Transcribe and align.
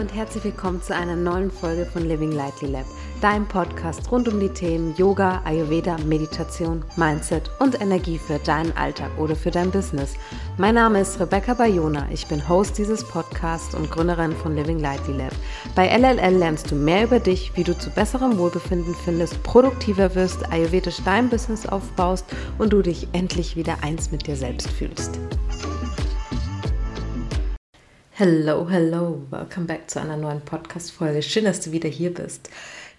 und 0.00 0.14
herzlich 0.14 0.44
willkommen 0.44 0.82
zu 0.82 0.94
einer 0.96 1.14
neuen 1.14 1.50
Folge 1.50 1.84
von 1.84 2.08
Living 2.08 2.32
Lightly 2.32 2.70
Lab, 2.70 2.86
dein 3.20 3.46
Podcast 3.46 4.10
rund 4.10 4.28
um 4.28 4.40
die 4.40 4.48
Themen 4.48 4.94
Yoga, 4.96 5.42
Ayurveda, 5.44 5.98
Meditation, 6.06 6.82
Mindset 6.96 7.50
und 7.58 7.78
Energie 7.82 8.18
für 8.18 8.38
deinen 8.38 8.74
Alltag 8.78 9.10
oder 9.18 9.36
für 9.36 9.50
dein 9.50 9.70
Business. 9.70 10.14
Mein 10.56 10.76
Name 10.76 11.02
ist 11.02 11.20
Rebecca 11.20 11.52
Bayona, 11.52 12.08
ich 12.10 12.26
bin 12.26 12.48
Host 12.48 12.78
dieses 12.78 13.06
Podcasts 13.06 13.74
und 13.74 13.90
Gründerin 13.90 14.32
von 14.32 14.56
Living 14.56 14.78
Lightly 14.78 15.18
Lab. 15.18 15.34
Bei 15.74 15.86
LLL 15.88 16.34
lernst 16.34 16.70
du 16.70 16.76
mehr 16.76 17.04
über 17.04 17.20
dich, 17.20 17.52
wie 17.56 17.64
du 17.64 17.76
zu 17.76 17.90
besserem 17.90 18.38
Wohlbefinden 18.38 18.94
findest, 19.04 19.42
produktiver 19.42 20.14
wirst, 20.14 20.50
ayurvedisch 20.50 21.02
dein 21.04 21.28
Business 21.28 21.66
aufbaust 21.66 22.24
und 22.56 22.72
du 22.72 22.80
dich 22.80 23.06
endlich 23.12 23.54
wieder 23.54 23.76
eins 23.82 24.10
mit 24.10 24.26
dir 24.26 24.36
selbst 24.36 24.70
fühlst. 24.70 25.20
Hello, 28.20 28.68
hello, 28.68 29.22
welcome 29.30 29.64
back 29.64 29.88
zu 29.88 29.98
einer 29.98 30.18
neuen 30.18 30.42
Podcast-Folge. 30.42 31.22
Schön, 31.22 31.46
dass 31.46 31.62
du 31.62 31.72
wieder 31.72 31.88
hier 31.88 32.12
bist. 32.12 32.50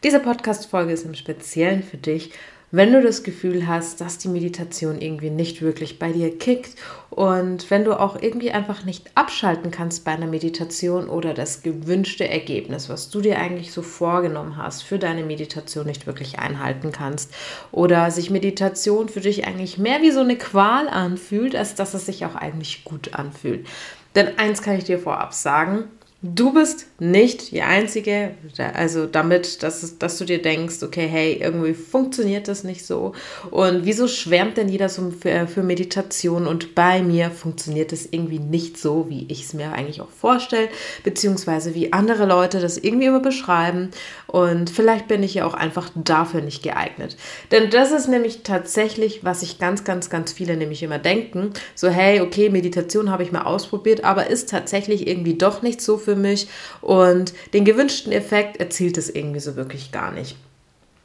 Diese 0.03 0.20
Podcast-Folge 0.20 0.93
ist 0.93 1.05
im 1.05 1.13
Speziellen 1.13 1.84
für 1.84 1.98
dich, 1.98 2.31
wenn 2.71 2.91
du 2.91 3.03
das 3.03 3.21
Gefühl 3.21 3.67
hast, 3.67 4.02
dass 4.02 4.17
die 4.17 4.29
Meditation 4.29 4.99
irgendwie 4.99 5.29
nicht 5.29 5.62
wirklich 5.62 5.99
bei 5.99 6.12
dir 6.12 6.35
kickt 6.35 6.76
und 7.12 7.70
wenn 7.70 7.84
du 7.84 7.99
auch 7.99 8.20
irgendwie 8.20 8.49
einfach 8.52 8.84
nicht 8.84 9.12
abschalten 9.13 9.70
kannst 9.70 10.05
bei 10.05 10.12
einer 10.12 10.26
Meditation 10.26 11.07
oder 11.07 11.35
das 11.35 11.62
gewünschte 11.62 12.27
Ergebnis, 12.27 12.90
was 12.90 13.12
du 13.12 13.21
dir 13.21 13.38
eigentlich 13.38 13.73
so 13.73 13.84
vorgenommen 13.84 14.57
hast, 14.57 14.81
für 14.81 14.98
deine 14.98 15.23
Meditation 15.23 15.85
nicht 15.85 16.07
wirklich 16.07 16.40
einhalten 16.40 16.91
kannst 16.91 17.31
oder 17.71 18.09
sich 18.09 18.31
Meditation 18.31 19.07
für 19.07 19.21
dich 19.21 19.45
eigentlich 19.45 19.77
mehr 19.77 20.01
wie 20.01 20.12
so 20.12 20.21
eine 20.21 20.38
Qual 20.38 20.88
anfühlt, 20.88 21.55
als 21.55 21.76
dass 21.76 21.93
es 21.93 22.07
sich 22.07 22.26
auch 22.26 22.35
eigentlich 22.35 22.85
gut 22.85 23.13
anfühlt. 23.13 23.67
Denn 24.15 24.38
eins 24.38 24.61
kann 24.61 24.77
ich 24.77 24.83
dir 24.83 24.99
vorab 24.99 25.33
sagen, 25.33 25.85
Du 26.24 26.54
bist 26.54 26.86
nicht 27.00 27.50
die 27.50 27.64
Einzige, 27.64 28.36
also 28.76 29.08
damit, 29.08 29.64
dass, 29.64 29.98
dass 29.98 30.20
du 30.20 30.26
dir 30.26 30.40
denkst, 30.40 30.84
okay, 30.84 31.08
hey, 31.08 31.40
irgendwie 31.41 31.74
funktioniert 31.74 32.48
das 32.48 32.64
nicht 32.64 32.86
so. 32.86 33.14
Und 33.50 33.86
wieso 33.86 34.08
schwärmt 34.08 34.58
denn 34.58 34.70
jeder 34.70 34.88
so 34.88 35.10
für, 35.10 35.48
für 35.48 35.64
Meditation? 35.64 36.46
Und 36.46 36.76
bei 36.76 37.02
mir 37.02 37.32
funktioniert 37.32 37.92
es 37.92 38.08
irgendwie 38.12 38.38
nicht 38.38 38.77
so, 38.77 39.10
wie 39.10 39.26
ich 39.30 39.46
es 39.46 39.54
mir 39.55 39.74
eigentlich 39.74 39.99
auch 39.99 40.12
vorstelle, 40.12 40.70
beziehungsweise 41.04 41.74
wie 41.74 41.92
andere 41.92 42.27
Leute 42.27 42.60
das 42.60 42.77
irgendwie 42.77 43.08
immer 43.08 43.22
beschreiben. 43.22 43.90
Und 44.27 44.70
vielleicht 44.70 45.08
bin 45.08 45.24
ich 45.24 45.34
ja 45.34 45.48
auch 45.48 45.55
einfach 45.55 45.90
dafür 45.96 46.42
nicht 46.42 46.62
geeignet. 46.62 47.18
Denn 47.49 47.72
das 47.72 47.92
ist 47.92 48.08
nämlich 48.08 48.44
tatsächlich, 48.44 49.24
was 49.24 49.40
sich 49.40 49.58
ganz, 49.58 49.84
ganz, 49.86 50.12
ganz 50.12 50.32
viele 50.32 50.55
nämlich 50.55 50.84
immer 50.84 50.99
denken. 50.99 51.49
So, 51.74 51.90
hey, 51.90 52.22
okay, 52.22 52.52
Meditation 52.52 53.10
habe 53.10 53.24
ich 53.24 53.32
mal 53.32 53.42
ausprobiert, 53.42 54.04
aber 54.04 54.27
ist 54.27 54.52
tatsächlich 54.52 55.08
irgendwie 55.08 55.34
doch 55.34 55.64
nicht 55.64 55.82
so 55.82 55.98
für 55.98 56.10
für 56.12 56.15
mich 56.17 56.48
und 56.81 57.34
den 57.54 57.63
gewünschten 57.63 58.12
Effekt 58.12 58.57
erzielt 58.57 58.98
es 58.98 59.09
irgendwie 59.09 59.40
so 59.40 59.55
wirklich 59.55 59.91
gar 59.91 60.12
nicht. 60.12 60.35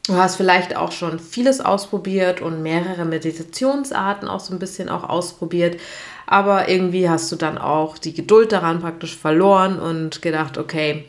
Du 0.07 0.15
hast 0.15 0.37
vielleicht 0.37 0.77
auch 0.77 0.93
schon 0.93 1.19
vieles 1.19 1.61
ausprobiert 1.61 2.41
und 2.41 2.63
mehrere 2.63 3.05
Meditationsarten 3.05 4.29
auch 4.29 4.41
so 4.41 4.53
ein 4.53 4.59
bisschen 4.59 4.89
auch 4.89 5.09
ausprobiert, 5.09 5.81
aber 6.27 6.69
irgendwie 6.69 7.09
hast 7.09 7.31
du 7.31 7.37
dann 7.37 7.59
auch 7.59 7.99
die 7.99 8.15
Geduld 8.15 8.53
daran 8.53 8.81
praktisch 8.81 9.17
verloren 9.17 9.79
und 9.79 10.23
gedacht, 10.23 10.59
okay, 10.59 11.05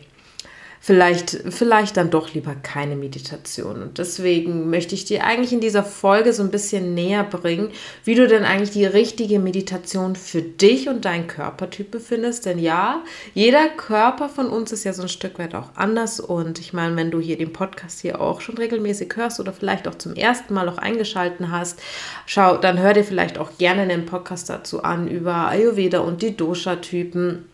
vielleicht, 0.79 1.31
vielleicht 1.49 1.97
dann 1.97 2.09
doch 2.09 2.33
lieber 2.33 2.55
keine 2.55 2.95
Meditation. 2.95 3.81
Und 3.81 3.97
deswegen 3.97 4.69
möchte 4.69 4.95
ich 4.95 5.05
dir 5.05 5.23
eigentlich 5.23 5.53
in 5.53 5.59
dieser 5.59 5.83
Folge 5.83 6.33
so 6.33 6.43
ein 6.43 6.51
bisschen 6.51 6.93
näher 6.93 7.23
bringen, 7.23 7.71
wie 8.03 8.15
du 8.15 8.27
denn 8.27 8.43
eigentlich 8.43 8.71
die 8.71 8.85
richtige 8.85 9.39
Meditation 9.39 10.15
für 10.15 10.41
dich 10.41 10.89
und 10.89 11.05
deinen 11.05 11.27
Körpertyp 11.27 11.91
befindest. 11.91 12.45
Denn 12.45 12.59
ja, 12.59 13.03
jeder 13.33 13.67
Körper 13.69 14.29
von 14.29 14.47
uns 14.47 14.71
ist 14.71 14.83
ja 14.83 14.93
so 14.93 15.01
ein 15.01 15.09
Stück 15.09 15.39
weit 15.39 15.55
auch 15.55 15.71
anders. 15.75 16.19
Und 16.19 16.59
ich 16.59 16.73
meine, 16.73 16.95
wenn 16.95 17.11
du 17.11 17.19
hier 17.19 17.37
den 17.37 17.53
Podcast 17.53 18.01
hier 18.01 18.21
auch 18.21 18.41
schon 18.41 18.57
regelmäßig 18.57 19.15
hörst 19.15 19.39
oder 19.39 19.53
vielleicht 19.53 19.87
auch 19.87 19.95
zum 19.95 20.15
ersten 20.15 20.53
Mal 20.53 20.69
auch 20.69 20.77
eingeschalten 20.77 21.51
hast, 21.51 21.79
schau, 22.25 22.57
dann 22.57 22.79
hör 22.79 22.93
dir 22.93 23.03
vielleicht 23.03 23.37
auch 23.37 23.57
gerne 23.57 23.81
einen 23.81 24.05
Podcast 24.05 24.49
dazu 24.49 24.83
an 24.83 25.07
über 25.07 25.47
Ayurveda 25.47 25.99
und 25.99 26.21
die 26.21 26.35
Dosha-Typen 26.35 27.45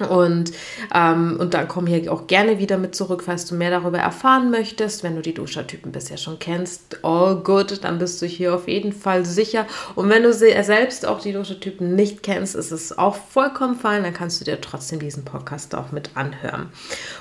und, 0.00 0.52
ähm, 0.94 1.36
und 1.38 1.54
dann 1.54 1.68
komm 1.68 1.86
hier 1.86 2.12
auch 2.12 2.26
gerne 2.26 2.58
wieder 2.58 2.78
mit 2.78 2.94
zurück, 2.94 3.22
falls 3.24 3.46
du 3.46 3.54
mehr 3.54 3.70
darüber 3.70 3.98
erfahren 3.98 4.50
möchtest. 4.50 5.02
Wenn 5.02 5.16
du 5.16 5.22
die 5.22 5.34
Dosha-Typen 5.34 5.92
bisher 5.92 6.16
schon 6.16 6.38
kennst, 6.38 7.04
all 7.04 7.36
good, 7.36 7.84
dann 7.84 7.98
bist 7.98 8.20
du 8.22 8.26
hier 8.26 8.54
auf 8.54 8.68
jeden 8.68 8.92
Fall 8.92 9.24
sicher. 9.24 9.66
Und 9.94 10.08
wenn 10.08 10.22
du 10.22 10.32
selbst 10.32 11.06
auch 11.06 11.20
die 11.20 11.32
Dosha-Typen 11.32 11.94
nicht 11.94 12.22
kennst, 12.22 12.54
ist 12.54 12.70
es 12.70 12.96
auch 12.96 13.16
vollkommen 13.16 13.76
fein, 13.76 14.02
dann 14.02 14.14
kannst 14.14 14.40
du 14.40 14.44
dir 14.44 14.60
trotzdem 14.60 14.98
diesen 14.98 15.24
Podcast 15.24 15.74
auch 15.74 15.92
mit 15.92 16.10
anhören. 16.14 16.70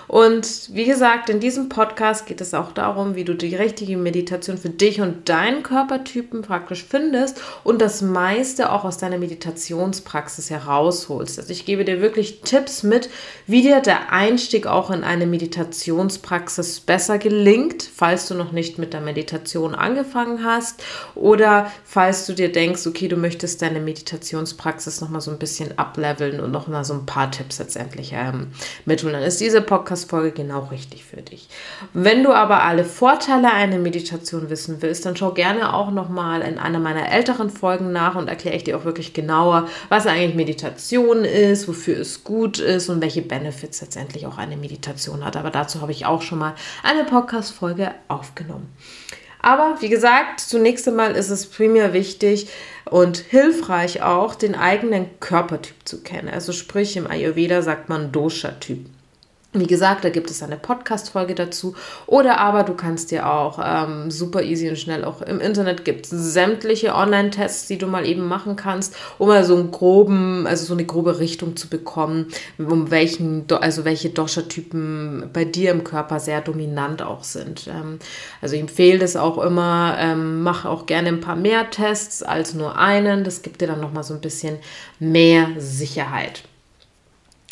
Und 0.07 0.69
wie 0.73 0.85
gesagt, 0.85 1.29
in 1.29 1.39
diesem 1.39 1.69
Podcast 1.69 2.25
geht 2.25 2.41
es 2.41 2.53
auch 2.53 2.71
darum, 2.71 3.15
wie 3.15 3.23
du 3.23 3.35
die 3.35 3.55
richtige 3.55 3.97
Meditation 3.97 4.57
für 4.57 4.69
dich 4.69 5.01
und 5.01 5.29
deinen 5.29 5.63
Körpertypen 5.63 6.41
praktisch 6.41 6.85
findest 6.87 7.41
und 7.63 7.81
das 7.81 8.01
meiste 8.01 8.71
auch 8.71 8.85
aus 8.85 8.97
deiner 8.97 9.17
Meditationspraxis 9.17 10.49
herausholst. 10.49 11.39
Also 11.39 11.51
ich 11.51 11.65
gebe 11.65 11.85
dir 11.85 12.01
wirklich 12.01 12.41
Tipps, 12.41 12.66
Tipps 12.67 12.83
mit, 12.83 13.09
wie 13.45 13.61
dir 13.61 13.79
der 13.79 14.11
Einstieg 14.11 14.67
auch 14.67 14.91
in 14.91 15.05
eine 15.05 15.25
Meditationspraxis 15.25 16.81
besser 16.81 17.17
gelingt, 17.17 17.89
falls 17.95 18.27
du 18.27 18.35
noch 18.35 18.51
nicht 18.51 18.77
mit 18.77 18.93
der 18.93 18.99
Meditation 18.99 19.73
angefangen 19.73 20.43
hast 20.43 20.83
oder 21.15 21.71
falls 21.85 22.25
du 22.25 22.33
dir 22.33 22.51
denkst, 22.51 22.85
okay, 22.85 23.07
du 23.07 23.15
möchtest 23.15 23.61
deine 23.61 23.79
Meditationspraxis 23.79 24.99
noch 24.99 25.07
mal 25.07 25.21
so 25.21 25.31
ein 25.31 25.39
bisschen 25.39 25.79
ableveln 25.79 26.41
und 26.41 26.51
noch 26.51 26.67
mal 26.67 26.83
so 26.83 26.93
ein 26.93 27.05
paar 27.05 27.31
Tipps 27.31 27.59
letztendlich 27.59 28.11
ähm, 28.13 28.47
mitholen. 28.85 29.13
Dann 29.13 29.23
ist 29.23 29.39
diese 29.39 29.61
Podcast-Folge 29.61 30.31
genau 30.31 30.65
richtig 30.65 31.05
für 31.05 31.21
dich. 31.21 31.47
Wenn 31.93 32.23
du 32.23 32.33
aber 32.33 32.63
alle 32.63 32.83
Vorteile 32.83 33.53
einer 33.53 33.77
Meditation 33.77 34.49
wissen 34.49 34.81
willst, 34.81 35.05
dann 35.05 35.15
schau 35.15 35.31
gerne 35.31 35.73
auch 35.73 35.91
noch 35.91 36.09
mal 36.09 36.41
in 36.41 36.57
einer 36.57 36.79
meiner 36.79 37.09
älteren 37.09 37.49
Folgen 37.49 37.93
nach 37.93 38.15
und 38.15 38.27
erkläre 38.27 38.57
ich 38.57 38.65
dir 38.65 38.77
auch 38.77 38.83
wirklich 38.83 39.13
genauer, 39.13 39.69
was 39.87 40.05
eigentlich 40.05 40.35
Meditation 40.35 41.23
ist, 41.23 41.69
wofür 41.69 41.97
es 41.99 42.25
gut 42.25 42.56
ist 42.59 42.89
und 42.89 43.01
welche 43.01 43.21
Benefits 43.21 43.81
letztendlich 43.81 44.25
auch 44.25 44.37
eine 44.37 44.57
Meditation 44.57 45.23
hat. 45.23 45.35
Aber 45.35 45.49
dazu 45.49 45.81
habe 45.81 45.91
ich 45.91 46.05
auch 46.05 46.21
schon 46.21 46.39
mal 46.39 46.55
eine 46.83 47.03
Podcast-Folge 47.03 47.93
aufgenommen. 48.07 48.73
Aber 49.39 49.77
wie 49.79 49.89
gesagt, 49.89 50.39
zunächst 50.39 50.87
einmal 50.87 51.15
ist 51.15 51.29
es 51.29 51.45
primär 51.45 51.93
wichtig 51.93 52.49
und 52.85 53.17
hilfreich 53.17 54.01
auch, 54.01 54.35
den 54.35 54.55
eigenen 54.55 55.19
Körpertyp 55.19 55.75
zu 55.85 56.01
kennen. 56.01 56.29
Also 56.29 56.51
sprich, 56.51 56.97
im 56.97 57.07
Ayurveda 57.07 57.61
sagt 57.61 57.87
man 57.87 58.11
Dosha-Typ. 58.11 58.87
Wie 59.59 59.67
gesagt, 59.67 60.03
da 60.03 60.09
gibt 60.09 60.29
es 60.29 60.43
eine 60.43 60.57
Podcast-Folge 60.57 61.35
dazu. 61.35 61.75
Oder 62.05 62.39
aber 62.39 62.63
du 62.63 62.73
kannst 62.73 63.11
dir 63.11 63.29
auch 63.29 63.59
ähm, 63.63 64.11
super 64.11 64.43
easy 64.43 64.69
und 64.69 64.77
schnell 64.77 65.03
auch 65.03 65.21
im 65.21 65.39
Internet 65.39 65.85
gibt 65.85 66.05
es 66.05 66.11
sämtliche 66.11 66.93
Online-Tests, 66.93 67.67
die 67.67 67.77
du 67.77 67.87
mal 67.87 68.05
eben 68.05 68.27
machen 68.27 68.55
kannst, 68.55 68.95
um 69.17 69.27
mal 69.27 69.43
so 69.43 69.55
einen 69.55 69.71
groben, 69.71 70.45
also 70.47 70.65
so 70.65 70.73
eine 70.73 70.85
grobe 70.85 71.19
Richtung 71.19 71.55
zu 71.55 71.69
bekommen, 71.69 72.27
um 72.57 72.91
welchen, 72.91 73.45
also 73.61 73.85
welche 73.85 74.09
Dosha-Typen 74.09 75.29
bei 75.33 75.45
dir 75.45 75.71
im 75.71 75.83
Körper 75.83 76.19
sehr 76.19 76.41
dominant 76.41 77.01
auch 77.01 77.23
sind. 77.23 77.67
Ähm, 77.67 77.99
also 78.41 78.55
ich 78.55 78.61
empfehle 78.61 78.99
das 78.99 79.15
auch 79.15 79.37
immer, 79.37 79.95
ähm, 79.99 80.43
mach 80.43 80.65
auch 80.65 80.85
gerne 80.85 81.09
ein 81.09 81.21
paar 81.21 81.35
mehr 81.35 81.69
Tests 81.69 82.23
als 82.23 82.53
nur 82.53 82.77
einen. 82.77 83.23
Das 83.23 83.41
gibt 83.41 83.61
dir 83.61 83.67
dann 83.67 83.81
nochmal 83.81 84.03
so 84.03 84.13
ein 84.13 84.21
bisschen 84.21 84.57
mehr 84.99 85.47
Sicherheit. 85.57 86.43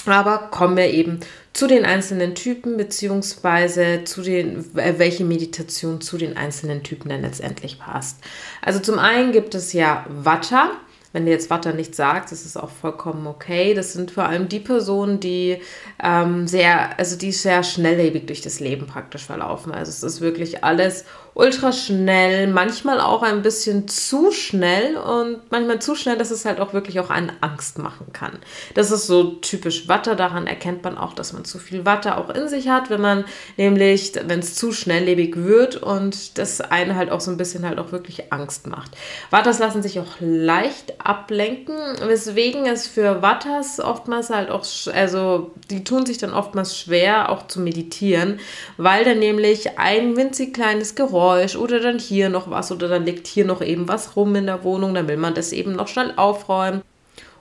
Aber 0.05 0.49
kommen 0.51 0.77
wir 0.77 0.87
eben 0.87 1.19
zu 1.53 1.67
den 1.67 1.85
einzelnen 1.85 2.35
Typen, 2.35 2.75
beziehungsweise 2.75 4.03
zu 4.03 4.21
den, 4.21 4.77
äh, 4.77 4.95
welche 4.97 5.23
Meditation 5.23 6.01
zu 6.01 6.17
den 6.17 6.35
einzelnen 6.35 6.83
Typen 6.83 7.09
dann 7.09 7.21
letztendlich 7.21 7.79
passt. 7.79 8.19
Also 8.61 8.79
zum 8.79 8.99
einen 8.99 9.31
gibt 9.31 9.55
es 9.55 9.73
ja 9.73 10.05
Vata. 10.09 10.71
Wenn 11.13 11.25
dir 11.25 11.31
jetzt 11.31 11.49
Vata 11.49 11.71
nicht 11.71 11.95
sagt, 11.95 12.33
das 12.33 12.45
ist 12.45 12.57
auch 12.57 12.69
vollkommen 12.69 13.25
okay. 13.25 13.73
Das 13.73 13.93
sind 13.93 14.11
vor 14.11 14.25
allem 14.25 14.49
die 14.49 14.59
Personen, 14.59 15.21
die 15.21 15.61
ähm, 16.03 16.45
sehr, 16.45 16.99
also 16.99 17.17
die 17.17 17.31
sehr 17.31 17.63
schnelllebig 17.63 18.25
durch 18.25 18.41
das 18.41 18.59
Leben 18.59 18.85
praktisch 18.85 19.25
verlaufen. 19.25 19.71
Also 19.71 19.91
es 19.91 20.03
ist 20.03 20.19
wirklich 20.19 20.65
alles 20.65 21.05
ultra 21.35 21.73
schnell, 21.73 22.47
manchmal 22.47 23.01
auch 23.01 23.21
ein 23.21 23.41
bisschen 23.41 23.89
zu 23.89 24.31
schnell 24.31 24.95
und 24.95 25.41
manchmal 25.51 25.79
zu 25.79 25.93
schnell, 25.93 26.17
dass 26.17 26.31
es 26.31 26.45
halt 26.45 26.61
auch 26.61 26.71
wirklich 26.71 27.01
auch 27.01 27.09
einen 27.09 27.31
Angst 27.41 27.77
machen 27.77 28.07
kann. 28.13 28.39
Das 28.73 28.89
ist 28.89 29.05
so 29.05 29.33
typisch 29.33 29.89
Watte, 29.89 30.15
daran 30.15 30.47
erkennt 30.47 30.85
man 30.85 30.97
auch, 30.97 31.13
dass 31.13 31.33
man 31.33 31.43
zu 31.43 31.59
viel 31.59 31.85
Watte 31.85 32.17
auch 32.17 32.29
in 32.29 32.47
sich 32.47 32.69
hat, 32.69 32.89
wenn 32.89 33.01
man 33.01 33.25
nämlich, 33.57 34.13
wenn 34.25 34.39
es 34.39 34.55
zu 34.55 34.71
schnelllebig 34.71 35.35
wird 35.35 35.75
und 35.75 36.37
das 36.37 36.61
einen 36.61 36.95
halt 36.95 37.11
auch 37.11 37.19
so 37.19 37.31
ein 37.31 37.37
bisschen 37.37 37.67
halt 37.67 37.79
auch 37.79 37.91
wirklich 37.91 38.31
Angst 38.31 38.67
macht. 38.67 38.91
Wattas 39.29 39.59
lassen 39.59 39.83
sich 39.83 39.99
auch 39.99 40.15
leicht 40.21 41.05
ablenken, 41.05 41.75
weswegen 42.07 42.65
es 42.65 42.87
für 42.87 43.21
Wattas 43.21 43.81
oftmals 43.81 44.29
halt 44.29 44.49
auch, 44.49 44.65
also 44.93 45.51
die 45.69 45.83
tun 45.83 46.05
sich 46.05 46.17
dann 46.17 46.33
oftmals 46.33 46.79
schwer 46.79 47.29
auch 47.29 47.47
zu 47.47 47.59
meditieren, 47.59 48.39
weil 48.77 49.03
dann 49.03 49.19
nämlich 49.19 49.77
ein 49.77 50.15
winzig 50.15 50.53
kleines 50.53 50.95
Geräusch 50.95 51.24
Geräusch 51.25 51.55
oder 51.55 51.79
dann 51.79 51.99
hier 51.99 52.29
noch 52.29 52.49
was 52.49 52.71
oder 52.71 52.87
dann 52.87 53.05
liegt 53.05 53.27
hier 53.27 53.45
noch 53.45 53.61
eben 53.61 53.87
was 53.87 54.15
rum 54.15 54.35
in 54.35 54.45
der 54.45 54.63
Wohnung, 54.63 54.93
dann 54.93 55.07
will 55.07 55.17
man 55.17 55.33
das 55.33 55.51
eben 55.51 55.73
noch 55.73 55.87
schnell 55.87 56.13
aufräumen. 56.15 56.81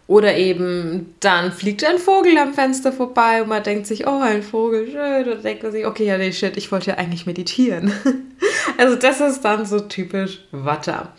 Oder 0.06 0.36
eben, 0.36 1.14
dann 1.20 1.50
fliegt 1.50 1.82
ein 1.82 1.98
Vogel 1.98 2.36
am 2.36 2.52
Fenster 2.52 2.92
vorbei 2.92 3.40
und 3.40 3.48
man 3.48 3.62
denkt 3.62 3.86
sich, 3.86 4.06
oh, 4.06 4.20
ein 4.20 4.42
Vogel, 4.42 4.86
schön. 4.90 5.32
Und 5.32 5.42
denkt 5.42 5.62
man 5.62 5.72
sich, 5.72 5.86
okay, 5.86 6.04
ja, 6.04 6.18
nee, 6.18 6.30
shit, 6.30 6.58
ich 6.58 6.70
wollte 6.70 6.90
ja 6.90 6.98
eigentlich 6.98 7.24
meditieren. 7.24 7.90
also 8.78 8.96
das 8.96 9.22
ist 9.22 9.42
dann 9.42 9.64
so 9.64 9.80
typisch 9.80 10.40
Watter. 10.50 11.12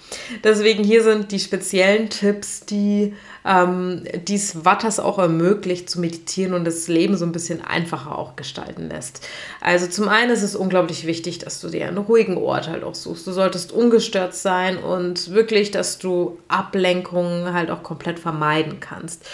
Deswegen 0.43 0.83
hier 0.83 1.01
sind 1.01 1.31
die 1.31 1.39
speziellen 1.39 2.11
Tipps, 2.11 2.65
die 2.67 3.13
ähm, 3.45 4.03
dies 4.27 4.65
Watters 4.65 4.99
auch 4.99 5.19
ermöglicht 5.19 5.89
zu 5.89 5.99
meditieren 5.99 6.53
und 6.53 6.65
das 6.65 6.87
Leben 6.87 7.15
so 7.15 7.25
ein 7.25 7.31
bisschen 7.31 7.63
einfacher 7.63 8.17
auch 8.17 8.35
gestalten 8.35 8.89
lässt. 8.89 9.27
Also 9.61 9.87
zum 9.87 10.09
einen 10.09 10.31
ist 10.31 10.41
es 10.41 10.55
unglaublich 10.55 11.05
wichtig, 11.05 11.37
dass 11.39 11.61
du 11.61 11.69
dir 11.69 11.87
einen 11.87 11.99
ruhigen 11.99 12.37
Ort 12.37 12.67
halt 12.67 12.83
auch 12.83 12.95
suchst. 12.95 13.27
Du 13.27 13.31
solltest 13.31 13.71
ungestört 13.71 14.33
sein 14.33 14.77
und 14.77 15.31
wirklich, 15.31 15.69
dass 15.69 15.99
du 15.99 16.39
Ablenkungen 16.47 17.53
halt 17.53 17.69
auch 17.69 17.83
komplett 17.83 18.19
vermeiden 18.19 18.79
kannst. 18.79 19.25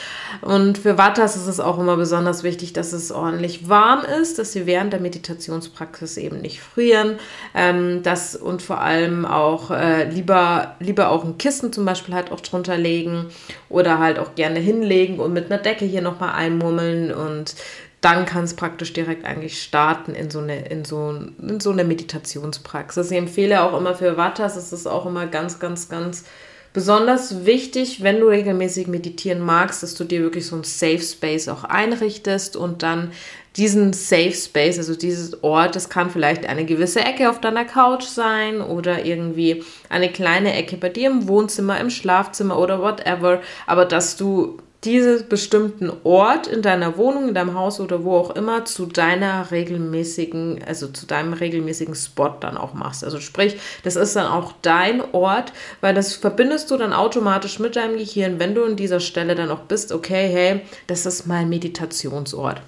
Und 0.41 0.77
für 0.77 0.97
Watters 0.97 1.37
ist 1.37 1.47
es 1.47 1.59
auch 1.59 1.79
immer 1.79 1.95
besonders 1.95 2.43
wichtig, 2.43 2.73
dass 2.73 2.91
es 2.91 3.11
ordentlich 3.11 3.69
warm 3.69 4.03
ist, 4.21 4.39
dass 4.39 4.51
sie 4.51 4.65
während 4.65 4.91
der 4.91 4.99
Meditationspraxis 4.99 6.17
eben 6.17 6.41
nicht 6.41 6.59
frieren, 6.59 7.17
ähm, 7.55 8.03
dass 8.03 8.35
und 8.35 8.61
vor 8.61 8.81
allem 8.81 9.25
auch 9.25 9.71
äh, 9.71 10.09
lieber, 10.09 10.75
lieber 10.79 11.09
auch 11.09 11.23
ein 11.23 11.37
Kissen 11.37 11.71
zum 11.71 11.85
Beispiel 11.85 12.13
halt 12.13 12.31
auch 12.31 12.41
drunter 12.41 12.77
legen 12.77 13.27
oder 13.69 14.00
halt 14.01 14.19
auch 14.19 14.35
gerne 14.35 14.59
hinlegen 14.59 15.19
und 15.19 15.33
mit 15.33 15.51
einer 15.51 15.61
Decke 15.61 15.85
hier 15.85 16.01
nochmal 16.01 16.33
einmummeln 16.33 17.13
und 17.13 17.55
dann 18.01 18.25
kann 18.25 18.43
es 18.43 18.55
praktisch 18.55 18.93
direkt 18.93 19.25
eigentlich 19.25 19.61
starten 19.61 20.15
in 20.15 20.31
so 20.31 20.39
eine, 20.39 20.65
in 20.65 20.83
so, 20.83 21.13
in 21.39 21.59
so 21.59 21.71
eine 21.71 21.83
Meditationspraxis. 21.83 23.11
Ich 23.11 23.17
empfehle 23.17 23.61
auch 23.61 23.77
immer 23.77 23.93
für 23.93 24.17
Vattas, 24.17 24.55
es 24.55 24.73
ist 24.73 24.87
auch 24.87 25.05
immer 25.05 25.27
ganz, 25.27 25.59
ganz, 25.59 25.87
ganz 25.87 26.25
besonders 26.73 27.45
wichtig, 27.45 28.01
wenn 28.01 28.19
du 28.19 28.27
regelmäßig 28.27 28.87
meditieren 28.87 29.39
magst, 29.39 29.83
dass 29.83 29.93
du 29.93 30.03
dir 30.03 30.21
wirklich 30.21 30.47
so 30.47 30.55
ein 30.55 30.63
Safe 30.63 30.99
Space 30.99 31.47
auch 31.47 31.63
einrichtest 31.63 32.55
und 32.55 32.81
dann 32.81 33.11
diesen 33.57 33.93
Safe 33.93 34.33
Space, 34.33 34.77
also 34.77 34.95
dieses 34.95 35.43
Ort, 35.43 35.75
das 35.75 35.89
kann 35.89 36.09
vielleicht 36.09 36.47
eine 36.47 36.65
gewisse 36.65 37.01
Ecke 37.01 37.29
auf 37.29 37.41
deiner 37.41 37.65
Couch 37.65 38.03
sein 38.03 38.61
oder 38.61 39.03
irgendwie 39.05 39.63
eine 39.89 40.09
kleine 40.09 40.53
Ecke 40.53 40.77
bei 40.77 40.89
dir 40.89 41.09
im 41.09 41.27
Wohnzimmer, 41.27 41.79
im 41.79 41.89
Schlafzimmer 41.89 42.57
oder 42.57 42.81
whatever, 42.81 43.41
aber 43.67 43.85
dass 43.85 44.15
du 44.15 44.57
diesen 44.83 45.27
bestimmten 45.29 45.91
Ort 46.03 46.47
in 46.47 46.63
deiner 46.63 46.97
Wohnung, 46.97 47.27
in 47.27 47.33
deinem 47.35 47.53
Haus 47.53 47.79
oder 47.79 48.03
wo 48.03 48.15
auch 48.17 48.35
immer 48.35 48.65
zu 48.65 48.87
deiner 48.87 49.51
regelmäßigen, 49.51 50.63
also 50.65 50.87
zu 50.87 51.05
deinem 51.05 51.33
regelmäßigen 51.33 51.93
Spot 51.93 52.33
dann 52.39 52.57
auch 52.57 52.73
machst. 52.73 53.03
Also 53.03 53.19
sprich, 53.19 53.59
das 53.83 53.95
ist 53.95 54.15
dann 54.15 54.25
auch 54.25 54.53
dein 54.63 55.03
Ort, 55.13 55.53
weil 55.81 55.93
das 55.93 56.15
verbindest 56.15 56.71
du 56.71 56.77
dann 56.77 56.93
automatisch 56.93 57.59
mit 57.59 57.75
deinem 57.75 57.97
Gehirn, 57.97 58.39
wenn 58.39 58.55
du 58.55 58.63
in 58.63 58.75
dieser 58.75 58.99
Stelle 58.99 59.35
dann 59.35 59.51
auch 59.51 59.61
bist, 59.61 59.91
okay, 59.91 60.27
hey, 60.31 60.61
das 60.87 61.05
ist 61.05 61.27
mein 61.27 61.49
Meditationsort. 61.49 62.61